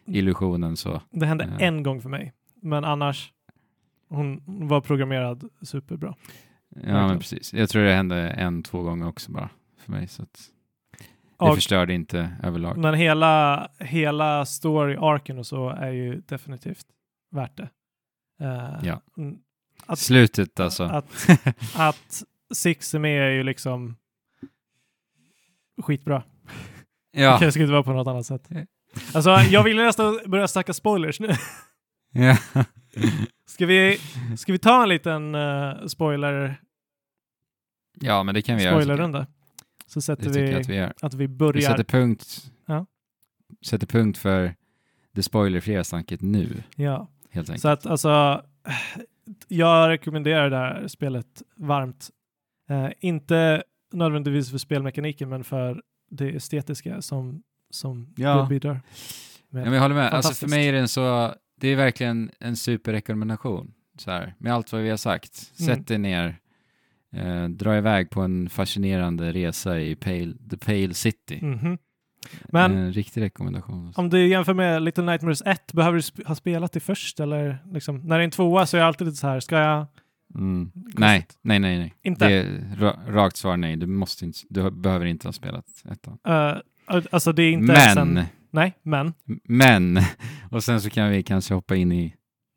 [0.07, 1.01] illusionen så.
[1.11, 1.66] Det hände Ja.
[1.66, 2.32] en gång för mig,
[2.62, 3.32] men annars
[4.09, 6.14] hon var programmerad superbra.
[6.82, 7.52] Ja, men precis.
[7.54, 9.48] Jag tror det hände en, två gånger också bara
[9.78, 10.08] för mig.
[10.08, 10.50] Så att
[11.38, 12.78] det Och- förstörde inte överlag.
[12.78, 16.86] Men hela, hela story-arken och så är ju definitivt
[17.30, 17.68] värt det.
[18.40, 19.00] Eh, Ja.
[19.86, 20.82] att- Slutet alltså.
[20.84, 21.28] Att,
[21.76, 22.22] att
[22.54, 23.96] Six är med är ju liksom
[25.82, 26.22] skitbra.
[27.12, 27.38] ja.
[27.40, 28.48] Det skulle inte vara på något annat sätt.
[29.14, 31.30] Alltså, jag vill nästan börja snacka spoilers nu.
[32.12, 32.36] ja.
[33.46, 33.98] Ska vi,
[34.36, 36.60] ska vi ta en liten uh, spoiler,
[38.01, 38.74] ja, men det kan vi göra.
[38.74, 39.26] spoilerrunda?
[39.86, 40.92] Så sätter Det vi, att vi gör.
[41.03, 41.70] att vi Vi börjar.
[41.70, 42.86] sätter punkt, Ja.
[43.66, 44.55] sätter punkt för
[45.12, 47.09] det spoilerfria snacket nu, Ja.
[47.30, 47.62] helt enkelt.
[47.62, 48.42] Så att alltså,
[49.49, 52.11] jag rekommenderar det här spelet varmt.
[52.70, 58.42] Eh, inte nödvändigtvis för spelmekaniken, men för det estetiska som, som Ja.
[58.42, 58.80] det bidrar.
[59.51, 60.12] Ja, men jag håller med.
[60.12, 63.74] Alltså för mig är den så, det är verkligen en superrekommendation.
[63.99, 65.34] Så här, med allt vad vi har sagt.
[65.34, 65.84] Sätt Mm.
[65.84, 66.36] dig ner,
[67.16, 71.38] eh, dra iväg på en fascinerande resa i Pale, The Pale City.
[71.42, 71.78] Mhm.
[72.48, 73.92] Men En riktig rekommendation.
[73.96, 77.20] om du jämför med Little Nightmares 1, behöver du sp- ha spelat det först?
[77.20, 79.56] Eller liksom, när det är en tvåa så är jag alltid lite så här, ska
[79.58, 79.86] jag...
[80.34, 80.70] Mm.
[80.74, 81.94] Nej, nej, nej, nej.
[82.02, 82.28] Inte?
[82.28, 82.44] Det är
[82.76, 83.76] ra- rakt svar nej.
[83.76, 86.18] Du, måste inte, du behöver inte ha spelat ettan.
[86.28, 86.56] eh,
[87.10, 88.24] alltså det är inte Men, en...
[88.50, 89.12] Nej, men.
[89.44, 89.98] men,
[90.50, 92.14] och sen så kan vi kanske hoppa in i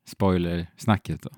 [0.08, 1.30] spoilersnacket då.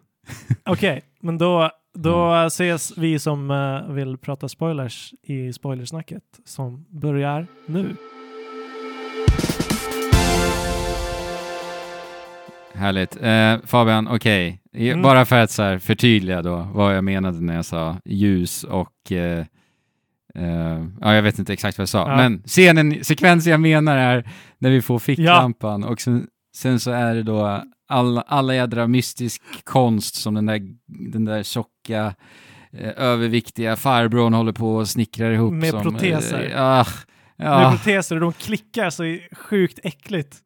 [0.64, 2.47] Okej, men då, då Mm.
[2.47, 7.97] ses vi som eh, vill prata spoilers i spoilersnacket som börjar nu.
[12.74, 13.16] Härligt.
[13.22, 14.61] Eh, Fabian, okej.
[14.72, 15.03] I- Mm.
[15.03, 19.12] Bara för att så här förtydliga då vad jag menade när jag sa ljus och
[19.12, 19.45] eh,
[20.34, 22.09] eh, ja, jag vet inte exakt vad jag sa.
[22.11, 22.16] Ja.
[22.16, 26.26] Men scenen, sekvensen jag menar är när vi får ficklampan och sen,
[26.57, 30.61] sen så är det då alla, alla jädra mystisk konst som den där,
[31.12, 32.14] den där tjocka
[32.72, 35.53] eh, överviktiga farbrorn håller på och snickrar ihop.
[35.53, 36.51] Med som, proteser.
[36.51, 36.86] Eh, ah,
[37.36, 40.36] Med ja, proteser och de klickar så sjukt äckligt.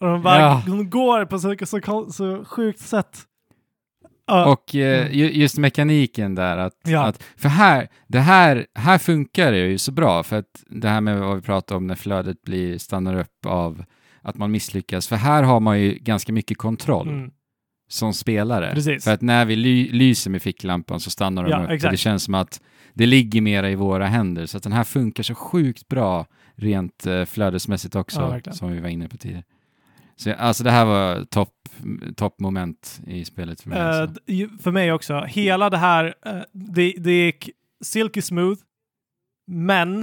[0.00, 0.62] Och de, bara, Ja.
[0.66, 3.18] de går på så, så, så sjukt sätt.
[4.26, 7.04] Ja, Och eh, ju- just mekaniken där, att, Ja.
[7.06, 11.00] att för här, det här, här funkar det ju så bra, för att det här
[11.00, 13.84] med vad vi pratar om när flödet blir, stannar upp av
[14.24, 17.30] att man misslyckas, för här har man ju ganska mycket kontroll mm,
[17.88, 18.70] som spelare.
[18.74, 19.04] Precis.
[19.04, 21.92] För att när vi ly, lyser med ficklampan så stannar de Ja, upp och exakt.
[21.92, 22.60] det känns som att
[22.94, 27.06] det ligger mera i våra händer, så att den här funkar så sjukt bra rent
[27.06, 29.44] eh, flödesmässigt också, Ja, som vi var inne på tidigare.
[30.16, 31.52] Så alltså det här var topp
[32.16, 32.34] top
[33.06, 33.78] i spelet för mig.
[33.80, 34.20] Alltså.
[34.26, 35.20] ju- för mig också.
[35.20, 37.50] Hela det här, eh, det, det gick
[37.84, 38.60] silky smooth,
[39.46, 40.02] men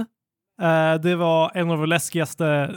[0.62, 2.74] eh, det var en av de läskigaste,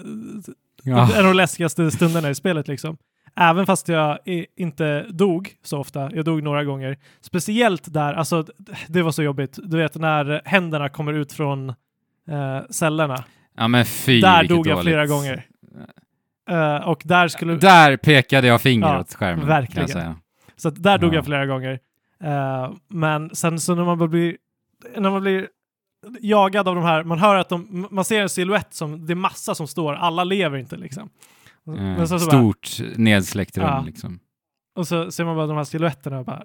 [0.86, 1.10] Ja.
[1.14, 2.98] en av de läskigaste stunderna i spelet liksom.
[3.36, 4.20] Även fast jag
[4.58, 6.98] inte dog så ofta, jag dog några gånger.
[7.22, 8.46] Speciellt där, alltså
[8.88, 9.60] det var så jobbigt.
[9.64, 13.24] Du vet när händerna kommer ut från eh, cellerna.
[13.58, 14.84] Ja men fy där dog jag dåligt.
[14.86, 15.46] flera gånger.
[16.50, 17.56] Eh, och där skulle...
[17.56, 19.48] Där pekade jag finger Ja, åt skärmen.
[19.48, 20.16] verkligen.
[20.56, 21.16] Så att där dog Ja.
[21.16, 21.80] jag flera gånger.
[22.24, 24.38] Eh, men sen så när man blir,
[24.98, 25.48] när man blir
[26.22, 29.16] jagad av de här, man hör att de, man ser en silhuett som, det är
[29.16, 31.10] massa som står, alla lever inte liksom.
[31.66, 33.84] Men så, så bara, Stort nedsläckt rum Ja.
[33.86, 34.20] liksom.
[34.78, 36.44] och så ser man bara de här silhuetterna och bara,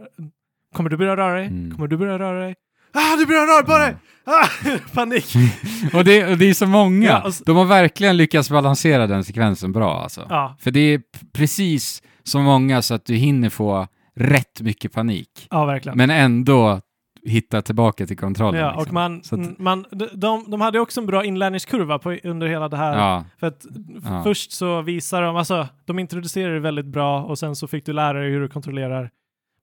[0.74, 1.46] kommer du börja röra dig?
[1.46, 1.74] Mm.
[1.74, 2.54] Kommer du börja röra dig?
[2.92, 3.96] Ah, du börjar röra på dig!
[4.24, 4.46] Ah,
[4.94, 5.34] panik!
[5.94, 7.06] och, det, och det är så många.
[7.08, 10.26] Ja, och s- De har verkligen lyckats balansera den sekvensen bra alltså.
[10.28, 11.02] Ja, För det är
[11.32, 13.86] precis så många så att du hinner få
[14.16, 15.46] rätt mycket panik.
[15.50, 15.98] ja verkligen.
[15.98, 16.80] Men ändå
[17.24, 18.60] hitta tillbaka till kontrollen.
[18.60, 18.94] Ja, och liksom.
[18.94, 22.68] man, Så att- man, de, de, de hade också en bra inlärningskurva på, under hela
[22.68, 22.98] det här.
[22.98, 23.66] ja, För att
[24.04, 24.22] Ja.
[24.22, 27.92] först så visar de, alltså de introducerar det väldigt bra och sen så fick du
[27.92, 29.10] lära dig hur du kontrollerar.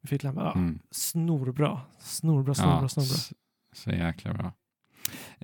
[0.02, 0.80] Vi fick lära, ja, mm.
[0.92, 3.08] Snorbra, snorbra, snorbra, ja snorbra.
[3.10, 3.34] så,
[3.76, 4.52] så jäkla bra.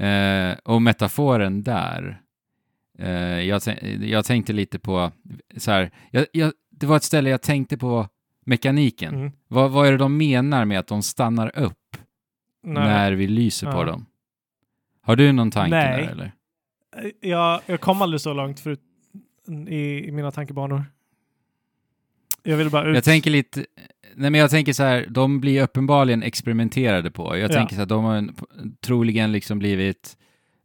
[0.06, 2.22] Eh, och metaforen där.
[3.00, 3.62] Eh, jag,
[4.02, 5.12] jag tänkte lite på,
[5.58, 8.08] så här, jag, jag, det var ett ställe jag tänkte på
[8.46, 9.16] mekaniken.
[9.16, 9.32] Mm.
[9.48, 11.78] Vad, vad är det de menar med att de stannar upp
[12.64, 13.84] Nej, när vi lyser på Ja.
[13.84, 14.06] dem?
[15.02, 16.02] Har du någon tanke Nej.
[16.04, 16.32] där eller?
[17.22, 18.82] jag, jag kom aldrig så långt förut
[19.68, 20.86] i, i mina tankebanor.
[22.44, 22.96] Jag vill bara ut.
[22.96, 23.66] Jag tänker lite,
[24.16, 27.38] nej men jag tänker så här, de blir uppenbarligen experimenterade på.
[27.38, 27.54] Jag Ja.
[27.56, 28.36] tänker så här, de har en,
[28.82, 30.18] troligen liksom blivit,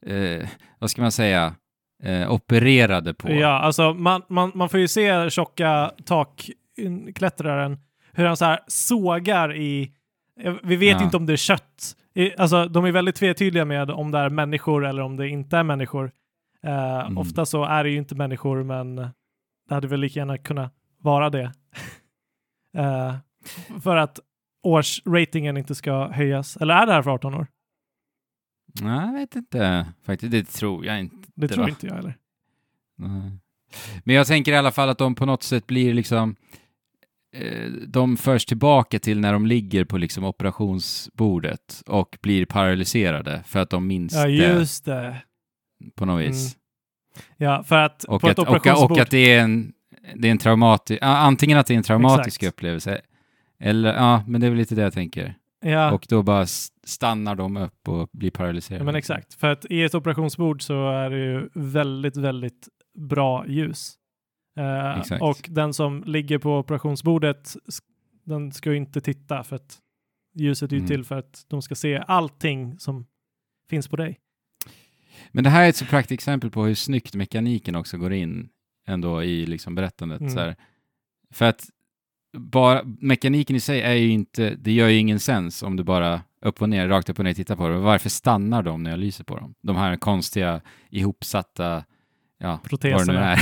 [0.06, 1.54] eh, vad ska man säga,
[2.02, 3.30] eh, opererade på.
[3.32, 7.78] Ja, alltså man, man, man får ju se tjocka takklättraren,
[8.12, 9.92] hur han så här sågar i,
[10.62, 11.04] vi vet Ja.
[11.04, 11.96] inte om det är kött.
[12.38, 15.62] Alltså de är väldigt tvetydliga med om det är människor eller om det inte är
[15.62, 16.12] människor.
[16.62, 17.18] Eh, Mm.
[17.18, 18.96] Ofta så är det ju inte människor, men
[19.68, 21.52] det hade väl lika gärna kunnat vara det.
[22.76, 23.14] Eh,
[23.82, 24.20] för att
[24.62, 26.56] årsratingen inte ska höjas.
[26.56, 27.46] Eller är det här för 18 år?
[28.82, 30.32] Nej, jag vet inte faktiskt.
[30.32, 31.28] Det tror jag inte.
[31.34, 31.68] Det, tror va?
[31.68, 32.14] inte jag heller.
[32.96, 33.38] Nej.
[34.04, 36.36] Men jag tänker i alla fall att de på något sätt blir liksom,
[37.86, 43.70] de förs tillbaka till när de ligger på liksom operationsbordet och blir paralyserade för att
[43.70, 45.16] de minns Ja, just det.
[45.94, 46.56] på något vis.
[47.36, 48.90] Ja, för att Och, på att, ett och, operationsbord...
[48.90, 49.72] och att det är en,
[50.16, 52.54] det är en traumatisk, antingen att det är en traumatisk Exakt.
[52.54, 53.00] upplevelse,
[53.60, 55.34] eller ja, men det är väl lite det jag tänker.
[55.64, 55.92] ja.
[55.92, 56.46] Och då bara
[56.86, 58.80] stannar de upp och blir paralyserade.
[58.80, 59.34] Ja, men exakt.
[59.34, 62.68] För att i ett operationsbord så är det ju väldigt, väldigt
[62.98, 63.94] bra ljus.
[65.00, 65.22] Exakt.
[65.22, 67.56] och den som ligger på operationsbordet,
[68.24, 69.78] den ska ju inte titta för att
[70.34, 70.88] ljuset är ju Mm.
[70.88, 73.06] till för att de ska se allting som
[73.70, 74.18] finns på dig.
[75.32, 78.48] Men det här är ett så praktexempel på hur snyggt mekaniken också går in
[78.86, 80.20] ändå i liksom berättandet.
[80.20, 80.32] Mm.
[80.32, 80.56] Så här.
[81.30, 81.66] För att
[82.38, 86.22] bara, mekaniken i sig är ju inte, det gör ju ingen sens om du bara
[86.42, 87.78] upp och ner, rakt upp och ner tittar på det.
[87.78, 89.54] Varför stannar de när jag lyser på dem?
[89.62, 91.84] De här konstiga ihopsatta,
[92.38, 93.36] ja, Proteserna.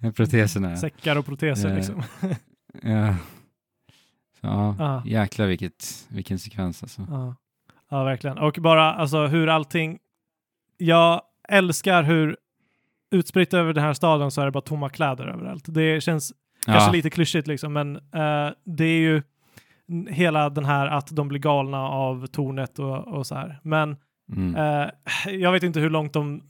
[0.00, 0.10] är.
[0.12, 0.76] Proteserna.
[0.76, 2.02] Säckar och proteser Eh, liksom.
[2.82, 3.14] Ja.
[4.40, 5.02] Så, ja, Ja.
[5.06, 7.06] jäklar vilket, vilken sekvens alltså.
[7.10, 7.34] Ja.
[7.90, 8.38] ja, verkligen.
[8.38, 9.98] Och bara alltså hur allting...
[10.78, 12.36] Jag älskar hur
[13.10, 15.64] utspritt över den här staden så är det bara tomma kläder överallt.
[15.68, 16.32] Det känns
[16.66, 16.92] Kanske Ja.
[16.92, 19.22] lite klyschigt liksom, men eh, det är ju
[20.10, 23.60] hela den här att de blir galna av tornet och, och så här.
[23.62, 23.96] Men
[24.32, 24.54] Mm.
[24.56, 24.88] eh,
[25.34, 26.42] jag vet inte hur långt de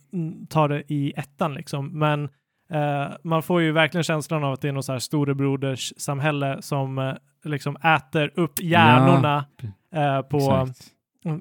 [0.48, 2.24] tar det i ettan liksom, men
[2.70, 6.62] eh, man får ju verkligen känslan av att det är något så här storebroders samhälle
[6.62, 7.14] som eh,
[7.44, 9.44] liksom äter upp hjärnorna
[9.94, 10.92] eh, på, Exakt.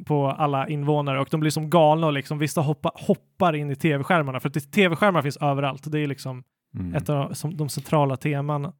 [0.06, 3.76] på alla invånare och de blir som galna och liksom vissa hoppa, hoppar in i
[3.76, 5.92] tv-skärmarna för att tv-skärmar finns överallt.
[5.92, 6.44] Det är liksom
[6.80, 6.96] Mm.
[6.96, 8.72] ett av som, de centrala teman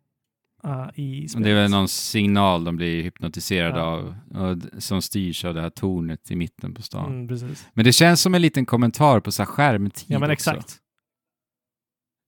[0.66, 1.44] uh, i spelet.
[1.46, 4.14] Det är väl någon signal de blir hypnotiserade Ja.
[4.36, 7.28] av som styrs av det här tornet i mitten på stan.
[7.30, 7.56] Mm.
[7.74, 10.52] Men det känns som en liten kommentar på så här skärmtid Ja, men också.
[10.52, 10.78] exakt.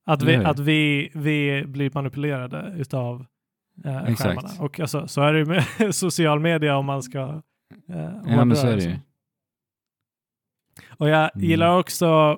[0.06, 3.26] Att, vi, att vi, vi blir manipulerade utav
[3.86, 4.20] uh, Exakt.
[4.22, 4.50] skärmarna.
[4.60, 7.42] Och alltså, så är det ju med social media om man ska uh,
[8.26, 8.96] Ja, men så är det ju.
[10.98, 11.50] Och jag Mm.
[11.50, 12.38] gillar också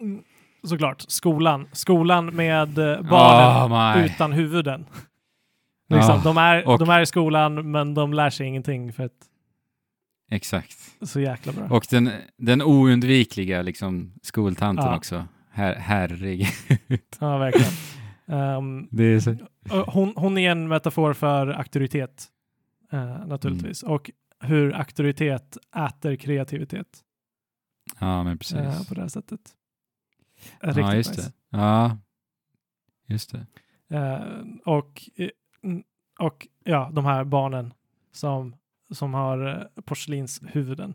[0.00, 0.22] mm,
[0.64, 1.68] såklart skolan.
[1.72, 4.86] Skolan med eh, barnen Oh, utan huvuden.
[5.88, 9.04] Liksom, Ja, de, är, och- de är i skolan men de lär sig ingenting för
[9.04, 9.28] att
[10.30, 10.76] Exakt.
[11.02, 11.66] så jäkla bra.
[11.70, 14.96] Och den, den oundvikliga liksom, skoltanten Ja.
[14.96, 15.26] också.
[15.50, 16.48] Her, herregud.
[17.20, 17.72] Ja, verkligen.
[18.30, 19.36] Ehm, det är så...
[19.86, 22.26] hon, hon är en metafor för auktoritet,
[22.92, 23.82] eh, naturligtvis.
[23.82, 23.94] Mm.
[23.94, 24.10] Och
[24.40, 27.04] hur auktoritet äter kreativitet
[27.98, 28.56] Ja, men precis.
[28.56, 29.40] eh, på det här sättet.
[30.62, 31.22] Eh, ja, just nice.
[31.50, 31.56] det.
[31.58, 31.98] Ja,
[33.06, 33.46] just det.
[33.96, 34.22] Eh,
[34.64, 35.02] och,
[36.18, 37.74] och ja, de här barnen
[38.12, 38.56] som,
[38.92, 40.94] som har eh, porslinshuvuden.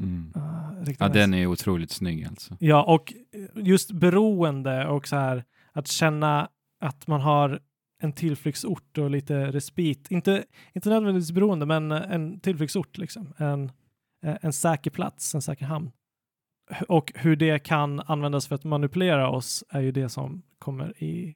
[0.00, 0.32] Mm.
[0.36, 2.56] Uh, Ja, den är otroligt snygg alltså.
[2.60, 3.14] Ja, och
[3.54, 6.48] just beroende och så här att känna
[6.80, 7.60] att man har
[8.00, 10.10] en tillflyktsort och lite respit.
[10.10, 13.34] Inte, inte nödvändigtvis beroende, men en tillflyktsort liksom.
[13.36, 13.72] En,
[14.22, 15.90] eh, en säker plats, en säker hamn.
[16.88, 21.34] Och hur det kan användas för att manipulera oss är ju det som kommer i,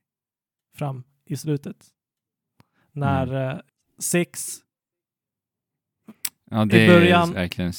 [0.76, 1.86] fram i slutet.
[2.92, 3.48] När Mm.
[3.56, 3.60] eh,
[3.98, 4.58] Six,
[6.50, 7.72] Ja, det början- är verkligen...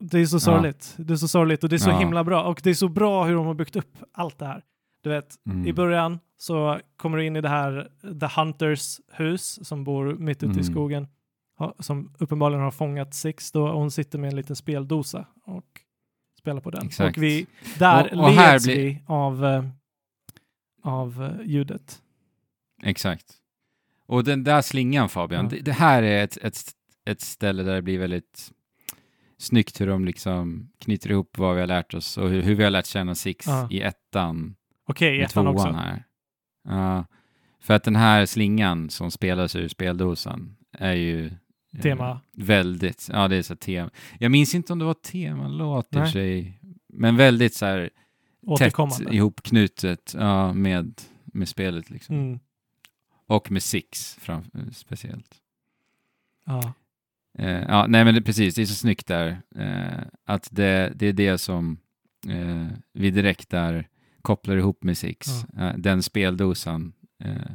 [0.00, 0.94] det är så sorgligt.
[0.98, 1.98] Det är så sorgligt och det är så Ja.
[1.98, 2.42] himla bra.
[2.42, 4.64] Och det är så bra hur de har byggt upp allt det här.
[5.02, 5.66] Du vet, Mm.
[5.66, 7.90] I början så kommer du in i det här
[8.20, 10.64] The Hunters hus som bor mitt ute i Mm.
[10.64, 11.08] skogen.
[11.78, 15.66] som uppenbarligen har fångat Six då, och hon sitter med en liten speldosa och
[16.38, 16.86] spelar på den.
[16.86, 17.16] Exakt.
[17.16, 17.46] Och vi,
[17.78, 19.64] där Och- och leds blir- vi av, eh,
[20.82, 22.02] av eh, ljudet.
[22.82, 23.34] Exakt.
[24.10, 25.50] Och den där slingan Fabian, Ja.
[25.50, 26.56] det, det här är ett, ett,
[27.06, 28.50] ett ställe där det blir väldigt
[29.38, 32.64] snyggt hur de liksom knyter ihop vad vi har lärt oss och hur, hur vi
[32.64, 33.68] har lärt känna Six Ja.
[33.70, 34.54] i ettan
[34.88, 35.68] Okej, i med ettan också.
[35.68, 36.04] här.
[36.64, 37.04] Ja,
[37.60, 42.20] för att den här slingan som spelas ur speldosan är ju eh, Tema.
[42.36, 43.90] väldigt, ja det är så tema.
[44.18, 47.90] Jag minns inte om det var temalåt i sig, men väldigt så här
[48.58, 48.74] tätt
[49.10, 52.16] ihopknutet ja, med, med spelet liksom.
[52.16, 52.38] Mm.
[53.30, 55.34] Och med Six fram, speciellt.
[56.46, 56.72] Ja.
[57.38, 59.40] Eh, ja, nej men det, precis, det är så snyggt där.
[59.56, 61.78] Eh, att det, det är det som
[62.28, 63.88] eh, vi direkt där
[64.22, 65.28] kopplar ihop med Six.
[65.58, 66.92] Eh, den speldosan.
[67.24, 67.52] Eh,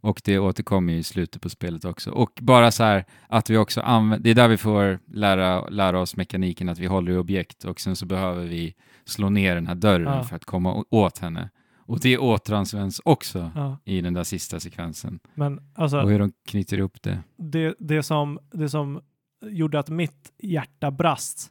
[0.00, 2.10] och det återkommer i slutet på spelet också.
[2.10, 6.00] Och bara så här att vi också använder, det är där vi får lära, lära
[6.00, 8.74] oss mekaniken att vi håller i objekt och sen så behöver vi
[9.04, 10.24] slå ner den här dörren Ja.
[10.24, 11.50] för att komma åt henne.
[11.86, 13.78] Och det återanvänds också ja.
[13.84, 15.18] i den där sista sekvensen.
[15.34, 17.22] Men alltså, Och hur de knyter ihop det.
[17.36, 19.00] det, det, som, det som
[19.42, 21.48] gjorde att mitt hjärta brast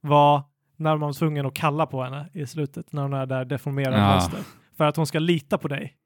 [0.00, 0.42] var
[0.76, 3.94] när man var tvungen att kalla på henne i slutet, när hon är där deformerad
[4.00, 4.12] Ja.
[4.14, 4.40] monster.
[4.76, 5.96] För att hon ska lita på dig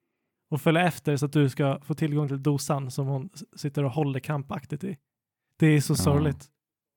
[0.51, 3.91] och följa efter så att du ska få tillgång till dosan som hon sitter och
[3.91, 4.97] håller krampaktigt i.
[5.59, 5.97] Det är så Ja.
[5.97, 6.47] sorgligt.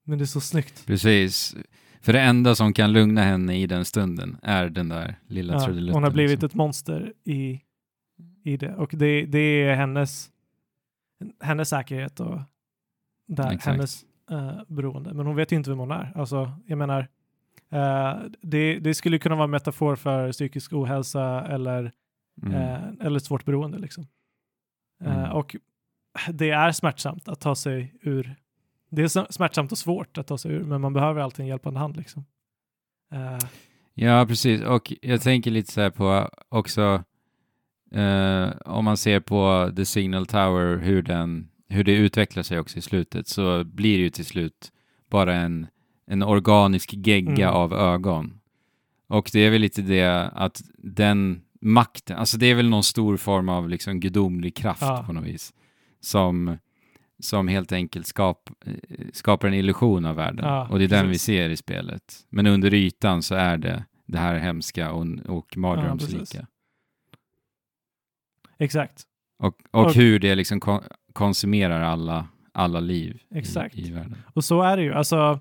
[0.05, 0.85] Men det är så snyggt.
[0.85, 1.55] Precis.
[2.01, 5.65] För det enda som kan lugna henne i den stunden är den där lilla Ja,
[5.65, 5.93] trudelutten.
[5.93, 6.45] hon har blivit liksom.
[6.47, 7.61] ett monster i,
[8.43, 8.75] i det.
[8.75, 10.29] Och det, det är hennes,
[11.41, 12.39] hennes säkerhet och
[13.27, 13.65] där, Exakt.
[13.65, 15.13] hennes eh, beroende.
[15.13, 16.11] Men hon vet ju inte vem hon är.
[16.15, 17.07] Alltså, jag menar,
[17.69, 21.91] eh, det, det skulle kunna vara en metafor för psykisk ohälsa eller,
[22.43, 22.53] Mm.
[22.53, 23.77] eh, eller svårt beroende.
[23.77, 24.07] Liksom.
[25.03, 25.31] Mm.
[25.31, 25.55] och
[26.33, 28.35] det är smärtsamt att ta sig ur.
[28.91, 31.79] Det är smärtsamt och svårt att ta sig ur, men man behöver alltid en hjälpande
[31.79, 31.97] hand.
[31.97, 32.25] Liksom.
[33.13, 33.47] Eh,
[33.93, 34.61] Ja, precis.
[34.61, 37.03] Och jag tänker lite så här på också
[37.91, 42.77] eh, om man ser på The Signal Tower, hur, den, hur det utvecklar sig också
[42.77, 44.71] i slutet, så blir det ju till slut
[45.09, 45.67] bara en,
[46.07, 47.55] en organisk gegga Mm.
[47.55, 48.39] av ögon.
[49.07, 53.17] Och det är väl lite det att den makten, alltså det är väl någon stor
[53.17, 55.03] form av liksom gudomlig kraft Ja.
[55.07, 55.53] på något vis,
[55.99, 56.57] som,
[57.21, 58.49] som helt enkelt skap,
[59.13, 60.45] skapar en illusion av världen.
[60.45, 61.23] Ja, och det är den vi precis.
[61.25, 62.03] ser i spelet.
[62.29, 65.57] Men under ytan så är det det här hemska och, och precis.
[65.57, 66.47] mardrömslika.
[68.59, 69.03] exakt.
[69.39, 70.81] och, och, Och- hur det liksom kon
[71.13, 73.75] konsumerar alla, alla liv Exakt.
[73.75, 74.17] I, i världen.
[74.33, 74.93] Och så är det ju.
[74.93, 75.39] Alltså,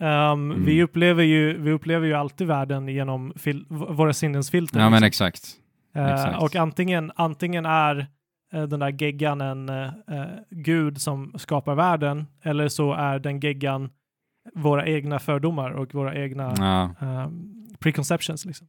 [0.00, 0.64] ehm, Mm.
[0.64, 3.32] vi, upplever ju, vi upplever ju alltid världen genom
[3.68, 4.80] våra sinnens filter.
[4.80, 5.26] Ja, men liksom.
[5.26, 5.56] exakt.
[5.94, 6.42] Eh, exakt.
[6.42, 8.06] och antingen, antingen är
[8.50, 13.90] den där geggan en eh, eh, gud som skapar världen, eller så är den geggan
[14.54, 18.44] våra egna fördomar och våra egna Ja, ehm, preconceptions.
[18.44, 18.68] Liksom.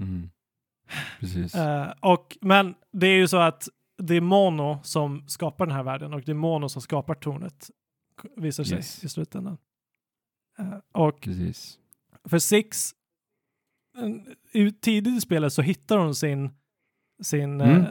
[0.00, 0.30] mm.
[1.20, 1.54] precis.
[1.54, 3.68] Eh, och, men det är ju så att
[4.02, 7.70] det är Mono som skapar den här världen och det är Mono som skapar tornet,
[8.36, 9.04] visar sig Yes.
[9.04, 9.58] i slutändan.
[10.58, 11.78] Eh, och precis.
[12.24, 12.90] för Six,
[14.80, 16.50] tidigt i spelet så hittar hon sin,
[17.22, 17.84] sin Mm.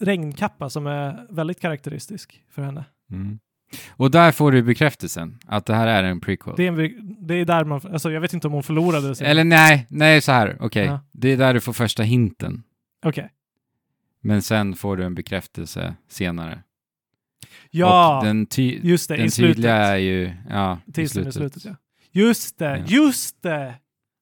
[0.00, 2.84] Regnkappa som är väldigt karaktäristisk för henne.
[3.10, 3.38] Mm.
[3.90, 6.54] Och där får du bekräftelsen att det här är en prequel.
[6.56, 9.26] Det är, en, det är där man, alltså jag vet inte om hon förlorade sin...
[9.26, 10.86] Eller nej, nej så här, okej.
[10.86, 11.00] Ja.
[11.12, 12.62] Det är där du får första hinten.
[13.04, 13.30] Okej.
[14.20, 16.62] Men sen får du en bekräftelse senare.
[17.70, 19.54] Ja, Och den, ty- just det, den i slutet.
[19.56, 21.34] tydliga är ju, ja, i Titeln i slutet.
[21.34, 21.76] slutet, ja.
[22.10, 22.84] Just det, Ja.
[22.88, 23.74] just det!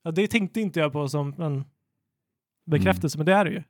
[0.02, 1.64] Ja, det tänkte inte jag på som en
[2.66, 3.62] bekräftelse, men det är det ju.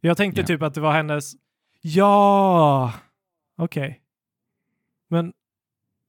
[0.00, 0.46] Jag tänkte Ja.
[0.46, 1.32] typ att det var hennes...
[1.80, 2.92] Ja!
[3.56, 4.00] Okej.
[5.08, 5.32] Men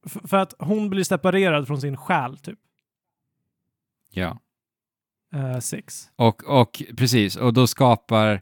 [0.05, 2.59] f- för att hon blir separerad från sin själ, typ.
[4.11, 4.39] Ja.
[5.35, 6.09] Uh, six.
[6.15, 8.41] Och, och precis, och då skapar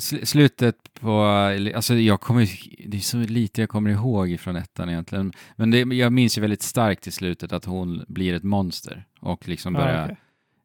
[0.00, 1.20] sl- slutet på,
[1.74, 2.48] alltså jag kommer,
[2.90, 6.42] det är så lite jag kommer ihåg från ettan egentligen, men det, jag minns ju
[6.42, 10.16] väldigt starkt i slutet att hon blir ett monster och liksom Ja, börjar okej.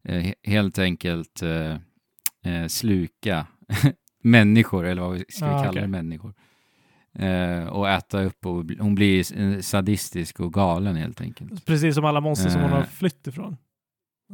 [0.03, 1.77] eh, he- helt enkelt eh,
[2.53, 3.47] eh, sluka
[4.23, 5.81] människor, eller vad vi ska vi Ja, kalla okej.
[5.81, 6.33] det, människor.
[7.19, 11.65] Eh, och äta upp och hon blir s- sadistisk och galen helt enkelt.
[11.65, 12.85] Precis som alla monster som hon har Eh.
[12.85, 13.57] flytt ifrån.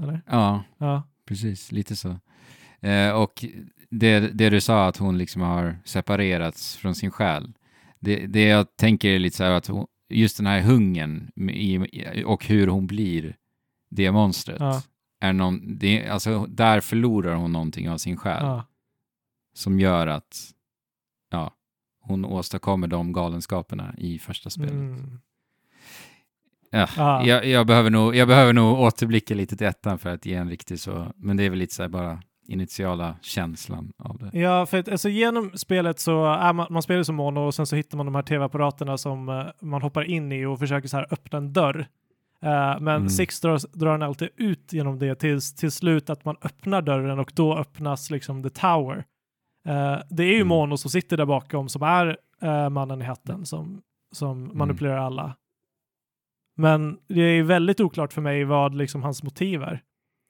[0.02, 0.22] Eller?
[0.28, 1.04] Ja, Ja.
[1.28, 2.20] precis, lite så.
[2.82, 3.46] Eh, och
[3.90, 7.54] det, det du sa att hon liksom har separerats från sin själ.
[8.00, 11.78] Det, det jag tänker är lite så här att hon, just den här hungern i,
[12.26, 13.36] och hur hon blir
[13.90, 14.60] det monstret.
[14.60, 14.82] Ja.
[15.22, 18.66] Är någon, det, alltså, där förlorar hon någonting av sin själ ja.
[19.60, 20.52] Som gör att
[21.32, 21.54] ja,
[22.02, 24.72] hon åstadkommer de galenskaperna i första spelet.
[24.72, 25.20] Mm.
[26.72, 27.24] Ja, Ah.
[27.26, 30.50] jag, jag, behöver nog, jag behöver nog återblicka lite till ettan för att ge en
[30.50, 34.40] riktig så, men det är väl lite så här bara initiala känslan av det.
[34.40, 37.66] Ja, för att, alltså, genom spelet så är man, man spelar som mono och sen
[37.66, 40.98] så hittar man de här tv-apparaterna som eh, man hoppar in i och försöker så
[40.98, 41.80] här öppna en dörr.
[42.42, 43.10] Eh, men Mm.
[43.10, 47.20] Six drar, drar en alltid ut genom det tills till slut att man öppnar dörren
[47.20, 49.06] och då öppnas liksom the tower.
[49.70, 50.48] Eh, det är ju Mm.
[50.48, 54.58] Mono som sitter där bakom som är eh, mannen i hatten som, som Mm.
[54.58, 55.36] manipulerar alla.
[56.58, 59.82] Men det är väldigt oklart för mig vad liksom hans motiv är.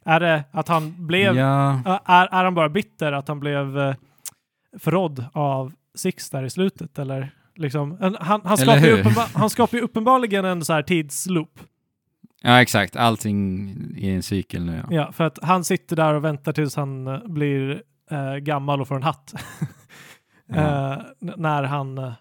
[0.05, 3.95] Är det att han blev Ja, Är, är han bara bitter att han blev eh,
[4.79, 6.99] förrådd av Six där i slutet?
[6.99, 11.59] Eller liksom, en, han, han, skapar ju han skapar ju uppenbarligen en så här tidsloop.
[12.41, 12.95] ja, exakt.
[12.95, 14.83] Allting i en cykel nu.
[14.89, 14.95] Ja.
[14.95, 18.95] Ja, för att han sitter där och väntar tills han blir eh, gammal och får
[18.95, 19.33] en hatt.
[20.51, 20.93] Ja.
[20.93, 21.01] Eh,
[21.37, 22.13] när, han, eh,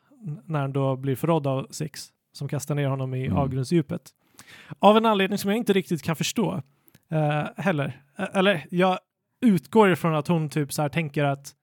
[0.45, 3.39] när han då blir förrådd av Six som kastar ner honom i Mm.
[3.39, 4.03] avgrundsdjupet.
[4.78, 6.62] Av en anledning som jag inte riktigt kan förstå
[7.11, 8.03] eh, heller.
[8.18, 8.99] Eh, eller jag
[9.47, 11.55] utgår ifrån att hon typ så här tänker att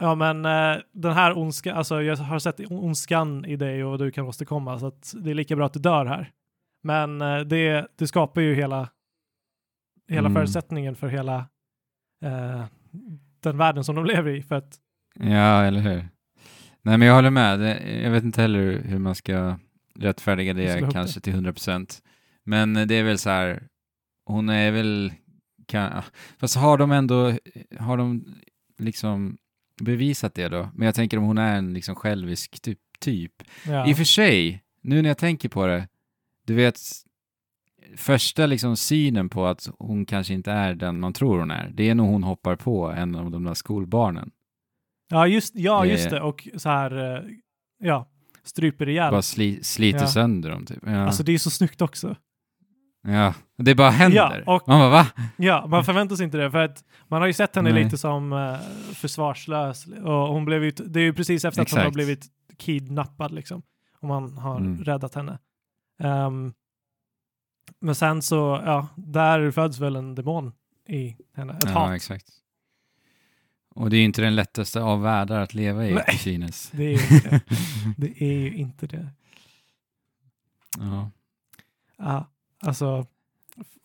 [0.00, 4.10] ja men eh, den här ondskan, alltså jag har sett ondskan i dig och du
[4.10, 6.32] kan åstadkomma så att det är lika bra att du dör här.
[6.82, 8.88] Men eh, det, det skapar ju hela,
[10.08, 10.34] hela Mm.
[10.34, 11.36] förutsättningen för hela
[12.24, 12.64] eh,
[13.44, 14.42] den världen som de lever i.
[14.42, 14.76] För att,
[15.14, 16.08] ja, eller hur?
[16.82, 17.60] Nej, men jag håller med.
[17.60, 19.58] Det, jag vet inte heller hur man ska
[19.98, 22.02] rättfärdiga det kanske till 100 procent.
[22.44, 23.62] Men det är väl så här,
[24.24, 25.12] hon är väl,
[25.66, 26.02] kan,
[26.38, 27.32] fast har de ändå,
[27.78, 28.24] har de
[28.78, 29.38] liksom
[29.82, 30.70] bevisat det då?
[30.74, 33.32] Men jag tänker om hon är en liksom självisk typ, typ
[33.66, 33.88] ja.
[33.88, 35.88] I och för sig, nu när jag tänker på det,
[36.46, 36.78] du vet,
[37.96, 41.88] första liksom synen på att hon kanske inte är den man tror hon är, det
[41.90, 44.30] är nog hon hoppar på en av de där skolbarnen.
[45.10, 46.20] ja, just, ja, just det.
[46.20, 47.22] Och så här, eh,
[47.78, 48.08] ja,
[48.44, 49.10] stryper ihjäl.
[49.10, 50.06] Bara sli, sliter Ja.
[50.06, 50.78] sönder dem typ.
[50.86, 51.06] Ja.
[51.06, 52.16] Alltså det är så snyggt också.
[53.06, 53.34] ja.
[53.58, 54.42] Det bara händer.
[54.46, 55.06] Ja, och- Man bara va?
[55.36, 57.84] Ja, man förväntar sig inte det för att man har ju sett henne Nej.
[57.84, 58.56] lite som eh,
[58.94, 61.94] försvarslös och hon blev ju, det är ju precis efter att hon har Exakt.
[61.94, 62.26] blivit
[62.58, 63.62] kidnappad liksom.
[64.00, 64.84] Och man har Mm.
[64.84, 65.38] räddat henne.
[66.02, 66.52] Ehm,
[67.78, 70.52] men sen så, ja, där föds väl en demon
[70.88, 71.52] i henne.
[71.52, 71.94] Ett Ja, hat.
[71.96, 72.26] exakt.
[73.74, 76.18] Och det är ju inte den lättaste av världar att leva i, Nej.
[76.18, 76.70] synes.
[76.74, 77.40] Det är ju inte
[77.96, 78.24] det.
[78.24, 79.08] Är ju inte det.
[80.78, 81.10] ja.
[81.96, 82.26] Ja,
[82.62, 83.06] alltså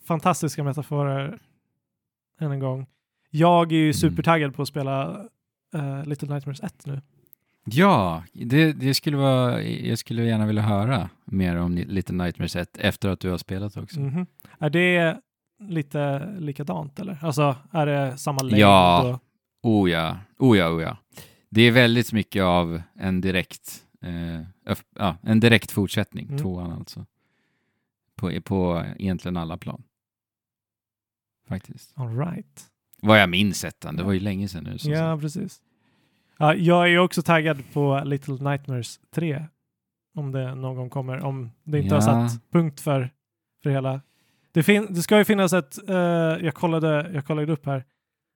[0.03, 1.39] fantastiska metaforer
[2.39, 2.85] än en gång.
[3.29, 3.93] Jag är ju Mm.
[3.93, 5.25] supertaggad på att spela
[5.73, 7.01] eh, Little Nightmares 1 nu.
[7.73, 12.77] Ja, det, det skulle vara, jag skulle gärna vilja höra mer om Little Nightmares 1
[12.77, 13.99] efter att du har spelat också.
[13.99, 14.25] Mhm.
[14.59, 15.19] Är det
[15.59, 17.17] lite likadant eller?
[17.21, 18.57] Alltså är det samma längd?
[18.61, 19.09] Ja.
[19.13, 19.23] Och,
[19.61, 20.97] Oh ja, oh ja, oh ja.
[21.49, 24.41] Det är väldigt mycket av en direkt, eh,
[24.95, 26.37] ja, en direkt fortsättning, Mm.
[26.37, 27.05] tvåan alltså.
[28.15, 29.83] På, på egentligen alla plan.
[31.47, 31.91] Faktiskt.
[31.95, 32.65] all right.
[33.01, 34.77] Vad jag minns ettan, det var ju länge sedan nu.
[34.91, 35.61] Ja, precis.
[36.41, 39.45] Ja, jag är också taggad på Little Nightmares 3.
[40.15, 41.19] Om det någon gång kommer.
[41.19, 42.29] Om det inte har Ja.
[42.29, 43.09] satt punkt för,
[43.63, 44.01] för hela.
[44.51, 45.95] Det, fin- det ska ju finnas ett, eh,
[46.45, 47.85] jag, kollade, jag kollade upp här,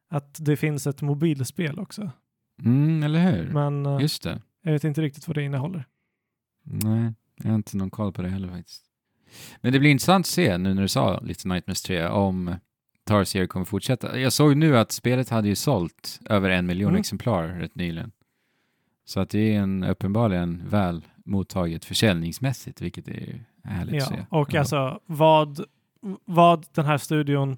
[0.09, 2.11] att det finns ett mobilspel också.
[2.63, 3.49] Mm, eller hur?
[3.53, 4.41] Men eh, Just det.
[4.61, 5.85] jag vet inte riktigt vad det innehåller.
[6.63, 8.83] Nej, jag har inte någon koll på det heller faktiskt.
[9.61, 12.55] Men det blir intressant att se nu när du sa Little Nightmares 3 om
[13.05, 14.19] Tarsier kommer fortsätta.
[14.19, 16.99] Jag såg nu att spelet hade ju sålt över en miljon Mm.
[16.99, 18.11] exemplar rätt nyligen.
[19.05, 24.25] Så att det är en uppenbarligen väl mottaget försäljningsmässigt, vilket är härligt att Ja, se.
[24.29, 24.59] och Ja.
[24.59, 25.59] alltså vad,
[26.25, 27.57] vad den här studion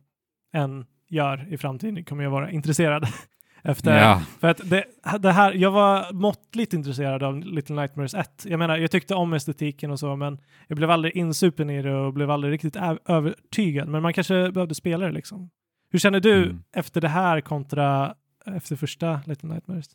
[0.54, 3.08] än gör i framtiden kommer jag vara intresserad
[3.66, 3.98] efter.
[3.98, 4.84] Ja, För att det,
[5.20, 8.46] det här, jag var måttligt intresserad av Little Nightmares 1.
[8.50, 10.38] Jag menar, jag tyckte om estetiken och så, men
[10.68, 13.88] jag blev aldrig insupen i det och blev aldrig riktigt övertygad.
[13.88, 15.50] Men man kanske behövde spela det liksom.
[15.92, 16.64] Hur känner du Mm.
[16.76, 19.86] efter det här kontra efter första Little Nightmares?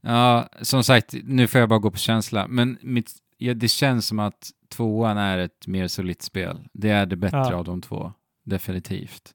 [0.00, 2.46] ja, som sagt, nu får jag bara gå på känsla.
[2.48, 6.58] Men mitt, ja, det känns som att tvåan är ett mer solitt spel.
[6.72, 7.54] Det är det bättre Ja.
[7.54, 8.12] av de två,
[8.44, 9.32] definitivt.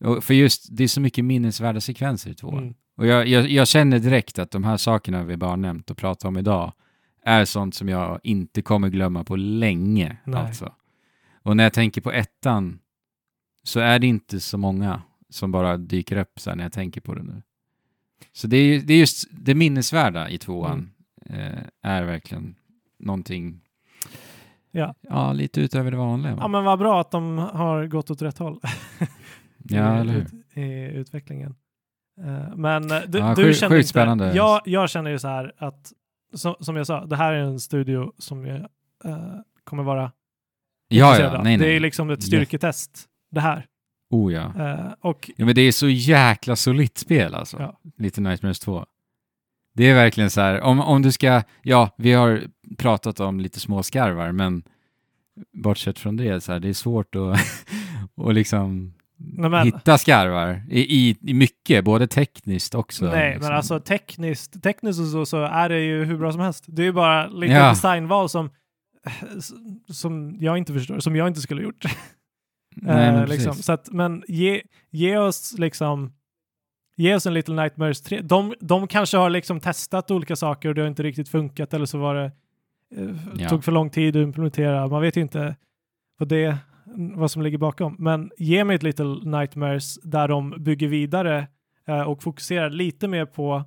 [0.00, 2.58] Och för just, det är så mycket minnesvärda sekvenser i tvåan.
[2.62, 2.74] Mm.
[2.96, 6.24] Och jag, jag, jag känner direkt att de här sakerna vi bara nämnt och pratat
[6.24, 6.72] om idag
[7.24, 10.16] är sånt som jag inte kommer glömma på länge.
[10.24, 10.40] Nej.
[10.40, 10.72] Alltså.
[11.42, 12.78] Och när jag tänker på ettan
[13.62, 17.14] så är det inte så många som bara dyker upp så när jag tänker på
[17.14, 17.42] det nu.
[18.32, 20.90] Så det är, det är just det minnesvärda i tvåan
[21.26, 21.52] Mm.
[21.52, 22.54] eh, är verkligen
[22.98, 23.60] någonting
[24.70, 24.94] Ja.
[25.00, 26.32] ja, lite utöver det vanliga.
[26.32, 26.48] ja, va?
[26.48, 28.60] men vad bra att de har gått åt rätt håll.
[29.58, 30.62] Ja, eller hur?
[30.62, 31.54] i utvecklingen.
[32.20, 34.32] Eh, men eh, du, Ja, du sjukt- känner sjukt inte, spännande.
[34.34, 35.92] Jag, jag känner ju så här att
[36.34, 38.56] som, som jag sa, det här är en studio som jag,
[39.04, 39.34] eh,
[39.64, 40.12] kommer vara
[40.88, 41.44] Ja, ja, av.
[41.44, 41.80] nej, Det är nej.
[41.80, 43.66] liksom ett styrketest, det här.
[44.10, 44.52] Oh ja.
[44.58, 45.44] Eh, och ja.
[45.44, 47.56] Men det är så jäkla solitt spel alltså.
[47.60, 47.78] Ja.
[47.98, 48.86] Lite Nightmares 2.
[49.74, 52.42] Det är verkligen så här, om, om du ska, ja, vi har
[52.78, 54.62] pratat om lite små skarvar, men
[55.52, 57.38] bortsett från det, så här, det är svårt att,
[58.28, 59.01] att liksom nej,
[59.50, 63.04] men, hitta skarvar i, i, i mycket, både tekniskt också.
[63.04, 63.48] nej, liksom.
[63.48, 66.64] men alltså tekniskt, tekniskt och så, så är det ju hur bra som helst.
[66.68, 67.68] Det är ju bara lite Ja.
[67.70, 68.50] designval som,
[69.92, 71.84] som jag inte förstår, som jag inte skulle ha gjort.
[72.76, 73.50] Nej, Eh, men liksom.
[73.50, 73.64] precis.
[73.66, 76.12] Så att, men ge, ge oss liksom
[76.96, 78.20] Ge oss en Little Nightmares 3.
[78.20, 81.86] De, de kanske har liksom testat olika saker och det har inte riktigt funkat eller
[81.86, 82.24] så var det
[82.96, 83.08] eh,
[83.38, 83.48] Ja.
[83.48, 84.86] tog för lång tid att implementera.
[84.88, 85.56] Man vet ju inte
[86.18, 86.56] vad, det,
[86.94, 87.96] vad som ligger bakom.
[87.98, 91.48] Men ge mig ett Little Nightmares där de bygger vidare
[91.86, 93.64] eh, och fokuserar lite mer på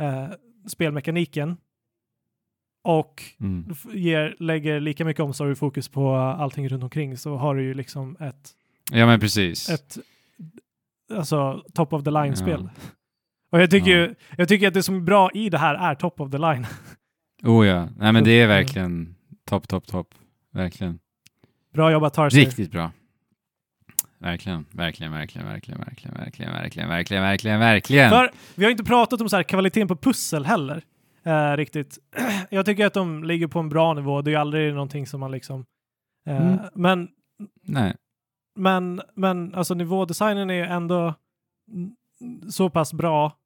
[0.00, 0.26] eh,
[0.68, 1.56] spelmekaniken
[2.84, 3.74] och Mm.
[3.92, 7.74] ger, lägger lika mycket omsorg och fokus på allting runt omkring så har du ju
[7.74, 8.50] liksom ett
[8.92, 9.70] Ja, men precis.
[9.70, 9.98] ett
[11.14, 12.68] alltså top of the line-spel.
[12.74, 12.80] Ja.
[13.50, 13.96] Och jag tycker, Ja.
[14.06, 16.38] ju, jag tycker att det som är bra i det här är top of the
[16.38, 16.66] line.
[17.42, 18.56] Oh ja, nej men det är Mm.
[18.56, 19.14] verkligen
[19.44, 20.14] topp, topp, topp.
[20.52, 20.98] Verkligen.
[21.76, 22.40] Bra jobbat Tarsi.
[22.40, 22.92] Riktigt bra.
[24.18, 28.10] Verkligen, verkligen, verkligen, verkligen, verkligen, verkligen, verkligen, verkligen, verkligen, verkligen.
[28.10, 30.82] För vi har inte pratat om så här kvaliteten på pussel heller.
[31.22, 31.98] Eh, riktigt.
[32.50, 34.22] jag tycker att de ligger på en bra nivå.
[34.22, 35.64] Det är ju aldrig någonting som man liksom...
[36.26, 36.58] Eh, Mm.
[36.74, 37.08] Men,
[37.62, 37.94] Nej,
[38.58, 41.14] men, men alltså nivådesignen är ju ändå
[42.50, 43.36] så pass bra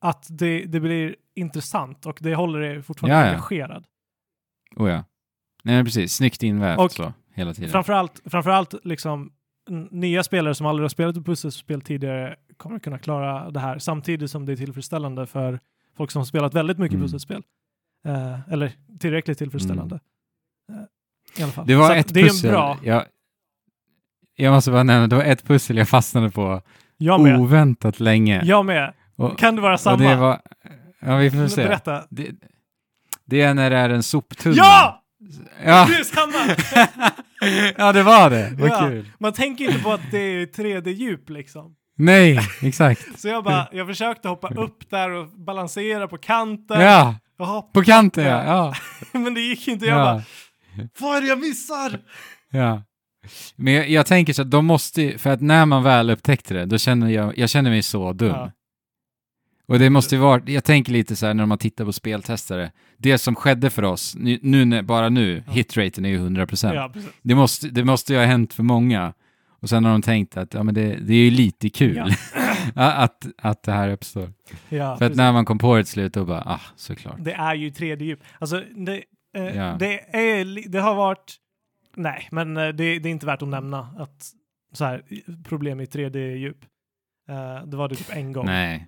[0.00, 3.30] att det, det blir intressant och det håller dig fortfarande Ja, ja.
[3.30, 3.84] engagerad.
[4.76, 5.04] oh ja.
[5.62, 7.70] Nej precis, snyggt invävt Och så, hela tiden.
[7.70, 9.32] Framförallt, framförallt liksom
[9.90, 14.30] nya spelare som aldrig har spelat ett pusselspel tidigare kommer kunna klara det här samtidigt
[14.30, 15.60] som det är tillfredsställande för
[15.96, 17.04] folk som har spelat väldigt mycket Mm.
[17.06, 17.42] pusselspel.
[18.06, 20.00] Eh, eller tillräckligt tillfredsställande.
[20.72, 21.66] Eh, I alla fall.
[21.66, 22.78] Det var Så ett pussel, bra.
[22.82, 23.04] jag,
[24.36, 26.62] jag måste bara nämna, det var ett pussel jag fastnade på
[26.96, 27.40] Jag med.
[27.40, 28.42] oväntat länge.
[28.44, 28.92] Jag med.
[29.16, 29.96] och, Kan det vara samma?
[30.08, 30.40] det var,
[31.00, 31.64] ja vi får se.
[31.64, 32.04] Berätta.
[32.10, 32.30] Det,
[33.24, 34.56] det är när det är en soptunna.
[34.56, 35.03] Ja!
[35.64, 35.88] Ja!
[35.90, 36.56] Det är samma!
[37.78, 38.52] ja, det var det.
[38.58, 38.80] Vad Ja.
[38.88, 39.10] kul.
[39.20, 41.74] Man tänker inte på att det är 3D-djup liksom.
[41.96, 43.20] Nej, exakt.
[43.20, 46.80] Så jag bara, jag försökte hoppa upp där och balansera på kanten.
[46.80, 47.14] Ja,
[47.74, 48.44] på kanten ja.
[48.44, 48.74] ja.
[49.18, 49.86] men det gick inte.
[49.86, 50.04] Jag ja.
[50.04, 50.22] bara,
[51.00, 51.98] vad är det jag missar?
[52.50, 52.82] Ja.
[53.56, 56.64] Men jag, jag tänker så att de måste, för att när man väl upptäckte det,
[56.66, 58.28] då känner jag, jag känner mig så dum.
[58.28, 58.50] Ja.
[59.66, 62.70] Och det måste ju vara, jag tänker lite så här när man tittar på speltestare,
[62.96, 65.52] det som skedde för oss, nu, nu bara nu, Ja.
[65.52, 66.74] hitraten är ju 100%.
[66.74, 67.10] Ja, precis.
[67.22, 69.12] Det, måste, det måste ju ha hänt för många.
[69.48, 72.08] Och sen har de tänkt att ja, men det, det är ju lite kul Ja.
[72.92, 74.32] att, att det här uppstår.
[74.68, 77.16] Ja, för att när man kom på det till slut, då bara, ah, såklart.
[77.18, 78.20] Det är ju 3D-djup.
[78.38, 79.02] Alltså, det,
[79.36, 79.76] eh, Ja.
[79.78, 81.36] det, är, det har varit...
[81.96, 84.30] Nej, men eh, det, det är inte värt att nämna att
[84.72, 85.02] så här,
[85.44, 86.56] problem i 3D-djup.
[87.28, 88.46] Eh, det var det typ en gång.
[88.46, 88.86] Nej,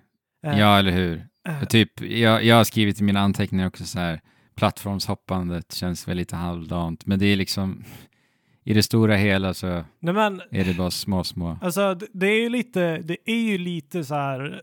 [0.55, 1.27] ja eller hur.
[1.47, 4.21] eh, Typ, jag, jag har skrivit i mina anteckningar också så här,
[4.55, 7.83] plattformshoppandet känns väl lite halvdant, men det är liksom,
[8.63, 11.57] i det stora hela så nej, men är det bara små, små.
[11.61, 14.61] alltså, det, det är ju lite, det är ju lite så här,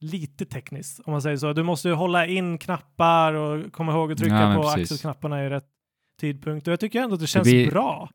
[0.00, 1.52] lite tekniskt om man säger så.
[1.52, 4.82] Du måste ju hålla in knappar och komma ihåg att trycka Ja, på precis.
[4.92, 5.64] axelknapparna i rätt
[6.20, 6.66] tidpunkt.
[6.68, 8.10] Och jag tycker ändå att det känns blir- bra.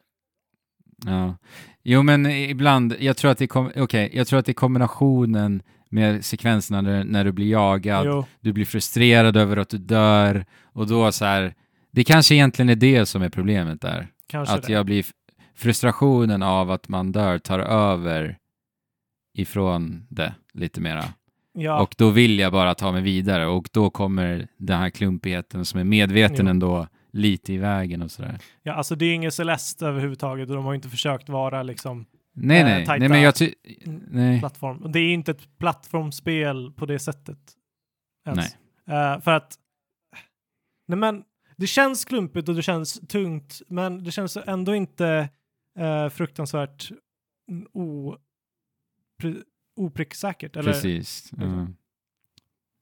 [1.05, 1.35] Ja.
[1.83, 4.53] Jo, men ibland, jag tror att det är, kom, okej, jag tror att det är
[4.53, 9.77] kombinationen med sekvenserna när, när du blir jagad, Jo, du blir frustrerad över att du
[9.77, 11.53] dör och då så här,
[11.91, 14.07] det kanske egentligen är det som är problemet där.
[14.27, 14.73] kanske Att det.
[14.73, 15.05] jag blir,
[15.55, 18.37] frustrationen av att man dör tar över
[19.33, 21.03] ifrån det lite mera.
[21.53, 21.81] ja.
[21.81, 25.79] Och då vill jag bara ta mig vidare och då kommer den här klumpigheten som
[25.79, 26.49] är medveten Jo.
[26.49, 28.37] ändå lite i vägen och sådär.
[28.63, 32.05] Ja, alltså det är ingen Celeste överhuvudtaget och de har inte försökt vara liksom
[32.39, 33.53] Nej, Eh, nej, tajta- nej men jag ty-
[34.07, 34.39] nej.
[34.39, 34.91] plattform.
[34.91, 37.39] Det är inte ett plattformsspel på det sättet.
[38.27, 38.55] Ens.
[38.85, 38.97] Nej.
[39.13, 39.55] Eh, för att
[40.87, 41.23] nej men,
[41.55, 45.29] det känns klumpigt och det känns tungt, men det känns ändå inte
[45.79, 46.91] eh, fruktansvärt
[47.73, 48.17] o,
[49.21, 49.35] pre,
[49.75, 50.55] opricksäkert.
[50.55, 50.71] Eller?
[50.71, 51.31] Precis.
[51.37, 51.67] Ja.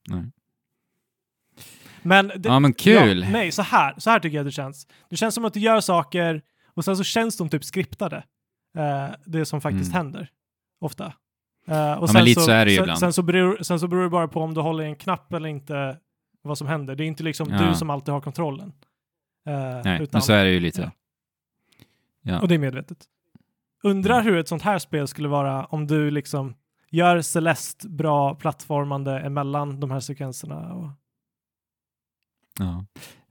[0.08, 0.24] Nej.
[2.02, 3.22] Men det, Ja, men kul.
[3.22, 4.86] Ja, nej, så här, så här tycker jag det känns.
[5.10, 8.24] Det känns som att du gör saker och sen så känns de typ skriptade.
[8.76, 9.96] Eh, det som faktiskt Mm.
[9.96, 10.30] händer.
[10.80, 11.04] Ofta.
[11.66, 12.96] Eh, och men sen så är det ju sen.
[12.96, 15.32] Sen så, beror, sen så beror det bara på om du håller i en knapp
[15.32, 15.98] eller inte
[16.42, 16.94] vad som händer.
[16.96, 17.68] Det är inte liksom Ja.
[17.68, 18.72] du som alltid har kontrollen.
[19.46, 19.54] Eh,
[19.84, 20.82] Nej, utan, men så är det ju lite.
[20.82, 20.90] Ja.
[22.22, 22.40] Ja.
[22.40, 23.04] Och det är medvetet.
[23.82, 26.54] Undrar hur ett sånt här spel skulle vara om du liksom
[26.90, 30.74] gör Celeste bra plattformande emellan de här sekvenserna.
[30.74, 30.88] Och,
[32.58, 32.84] Ja.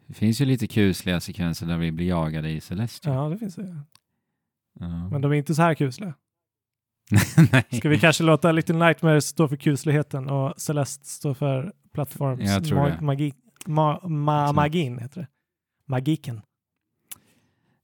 [0.08, 3.10] Det finns ju lite kusliga sekvenser där vi blir jagade i Celeste.
[3.10, 3.82] Ja, det finns det.
[4.80, 5.10] Ja.
[5.10, 6.14] Men de är inte så här kusliga.
[7.78, 12.64] Ska vi kanske låta Little Nightmares stå för kusligheten och Celeste stå för plattforms Jag
[12.64, 13.34] ma- magi,
[13.66, 15.28] ma, ma, magin heter det.
[15.88, 16.42] Magiken.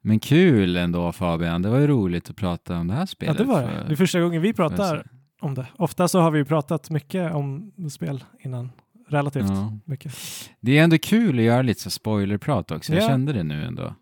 [0.04, 3.38] Men kul ändå Fabian, det var ju roligt att prata om det här Ja, spelet.
[3.38, 3.68] det var det.
[3.68, 5.08] för- Det är första gången vi pratar
[5.42, 5.68] om det.
[5.78, 8.72] Ofta så har vi ju pratat mycket om spel innan.
[9.08, 9.74] Relativt Ja.
[9.86, 10.14] mycket.
[10.60, 12.94] Det är ändå kul att göra lite så spoilerprat också.
[12.94, 13.08] Jag Ja.
[13.08, 13.96] kände det nu ändå.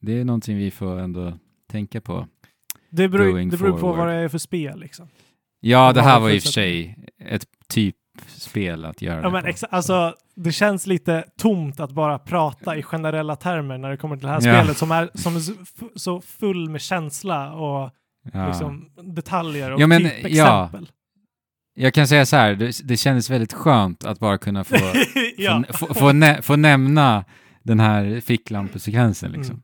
[0.00, 1.32] Det är någonting vi får ändå
[1.68, 2.26] tänka på.
[2.90, 5.08] Det beror, det beror på vad det är för spel liksom.
[5.60, 7.96] Ja, det här var i och för sig ett typ
[8.26, 9.66] spel att göra Ja, det men på.
[9.70, 14.26] alltså, det känns lite tomt att bara prata i generella termer när det kommer till
[14.26, 14.60] det här Ja.
[14.62, 17.90] spelet som är, som är så, fu- så full med känsla och
[18.32, 18.46] ja.
[18.48, 20.90] liksom, detaljer och Ja, men, typexempel.
[21.74, 24.76] Jag kan säga så här, det, det kändes väldigt skönt att bara kunna få,
[25.72, 27.24] få, få, få, nä, få nämna
[27.62, 29.54] den här ficklampsekvensen liksom.
[29.54, 29.62] Mm.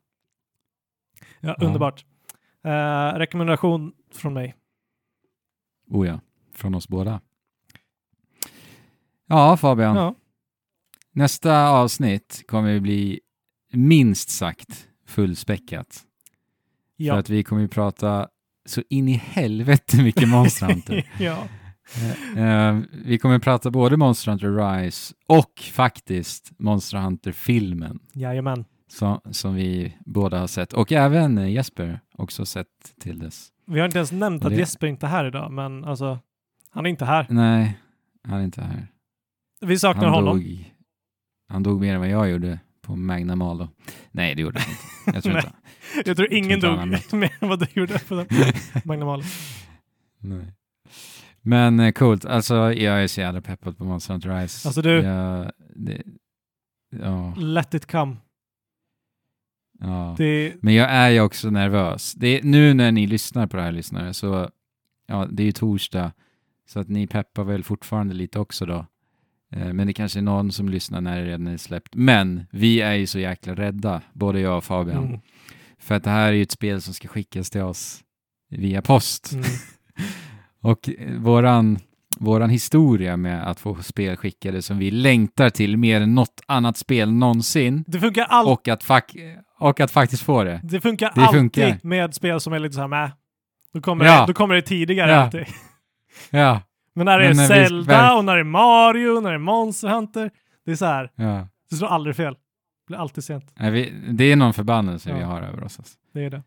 [1.45, 1.66] Ja, Ja.
[1.66, 2.05] underbart.
[2.64, 4.55] Eh, rekommendation från mig.
[5.90, 6.20] Oh ja,
[6.55, 7.20] från oss båda.
[9.26, 9.97] Ja, Fabian.
[9.97, 10.14] Ja.
[11.12, 13.20] Nästa avsnitt kommer ju bli
[13.72, 15.95] minst sagt fullspäckat.
[16.97, 17.18] För Ja.
[17.18, 18.28] att vi kommer ju prata
[18.66, 21.11] så in i helvete mycket Monster Hunter.
[21.20, 21.49] ja.
[22.36, 28.64] Eh, vi kommer prata både Monster Hunter Rise och faktiskt Monster Hunter-filmen Jajamän.
[28.95, 30.72] Som, som vi båda har sett.
[30.72, 32.66] Och även Jesper också sett
[33.01, 33.49] till dess.
[33.66, 36.18] Vi har inte ens nämnt Och att det- Jesper inte är här idag, men alltså,
[36.70, 37.26] han är inte här.
[37.30, 37.78] Nej,
[38.24, 38.86] han är inte här.
[39.61, 40.36] Vi saknar Han honom.
[40.38, 40.74] dog,
[41.49, 43.68] han dog mer än vad jag gjorde på Magna Malo.
[44.11, 45.12] Nej, det gjorde han inte.
[45.14, 45.53] Jag tror inte.
[46.05, 48.26] Jag tror ingen inte han dog mer än vad du gjorde på den
[48.84, 49.26] Magnamalen.
[50.18, 50.53] Nej.
[51.47, 54.68] Men eh, coolt, alltså jag är så jävla peppad på Monster Hunter Rise.
[54.68, 56.03] Alltså, du- Jag, det,
[57.03, 58.16] ja, Let it come.
[59.81, 60.14] Ja.
[60.18, 62.14] Det, Men jag är ju också nervös.
[62.14, 64.51] Det är, nu när ni lyssnar på det här lyssnare så,
[65.07, 66.12] ja det är ju torsdag,
[66.68, 68.87] så att ni peppar väl fortfarande lite också då.
[69.53, 71.95] Eh, Men det kanske är någon som lyssnar när det redan är släppt.
[71.95, 75.05] Men vi är ju så jäkla rädda, både jag och Fabian.
[75.07, 75.20] mm,
[75.79, 78.01] För att det här är ju ett spel som ska skickas till oss
[78.51, 79.33] via post.
[79.33, 79.45] mm.
[80.61, 81.79] Och eh, våran,
[82.18, 86.77] våran historia med att få spel skickade som vi längtar till mer än något annat
[86.77, 89.39] spel någonsin Det funkar, all, och att, fak-
[89.69, 90.61] och att faktiskt få det.
[90.65, 91.79] det funkar det alltid funkar.
[91.83, 93.11] med spel som är lite så här med.
[93.75, 94.21] Då kommer, Ja.
[94.21, 95.17] det, då kommer det tidigare Ja.
[95.17, 95.45] alltid.
[96.31, 96.61] Ja,
[96.95, 99.31] Men när det Men är när vi- Zelda verk- och när det är Mario, när
[99.31, 100.31] det är Monster Hunter.
[100.65, 101.49] Det är så här, ja.
[101.71, 102.35] det slår aldrig fel.
[102.35, 103.53] Det blir alltid sent.
[103.59, 105.27] Nej, vi, det är någon förbannelse vi Ja.
[105.27, 105.79] har över oss.
[105.79, 105.95] Alltså.
[106.15, 106.43] Det är det.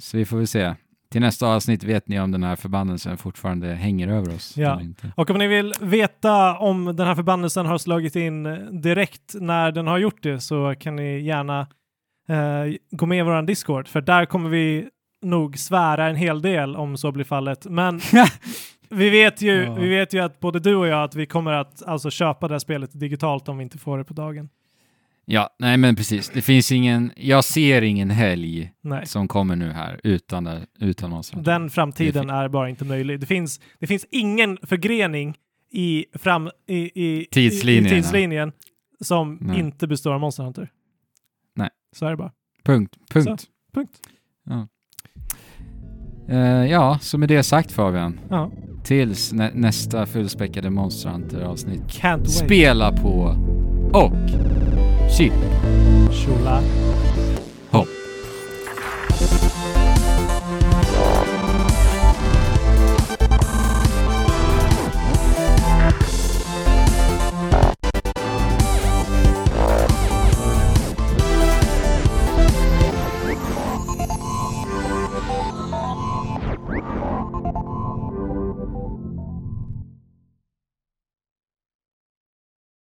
[0.00, 0.74] Så vi får väl se.
[1.10, 4.56] Till nästa avsnitt vet ni om den här förbannelsen fortfarande hänger över oss.
[4.56, 4.72] Ja.
[4.72, 5.12] Eller inte.
[5.16, 8.42] Och om ni vill veta om den här förbannelsen har slagit in
[8.82, 11.66] direkt när den har gjort det så kan ni gärna
[12.28, 14.88] eh, gå med i vår Discord för där kommer vi
[15.24, 17.66] nog svära en hel del om så blir fallet.
[17.70, 18.00] Men
[18.88, 19.74] vi vet ju, Ja.
[19.74, 22.54] vi vet ju att både du och jag att vi kommer att alltså köpa det
[22.54, 24.48] här spelet digitalt om vi inte får det på dagen.
[25.24, 26.30] Ja, nej men precis.
[26.30, 29.06] Det finns ingen, jag ser ingen helg Nej.
[29.06, 31.52] som kommer nu här utan, det- utan Monster Hunter.
[31.52, 33.20] Den framtiden är bara inte möjlig.
[33.20, 35.34] Det finns, det finns ingen förgrening
[35.72, 38.52] i, fram, i, i, Tidslinjen, i, i tidslinjen
[39.00, 39.58] som Nej.
[39.60, 40.68] inte består av Monster Hunter.
[41.92, 42.32] Så är det bara.
[42.64, 42.96] Punkt.
[43.10, 43.44] Punkt.
[43.74, 43.92] Punkt.
[44.46, 44.68] Ja.
[46.28, 48.20] Eh, ja, så med det sagt Fabian.
[48.30, 48.50] Ja.
[48.84, 51.82] Tills nä- nästa fullspäckade Monster Hunter-avsnitt.
[51.82, 52.30] Can't wait.
[52.30, 53.36] Spela på
[53.92, 54.12] och
[55.10, 55.32] chip
[56.12, 56.60] Tjola.
[57.70, 57.88] hopp.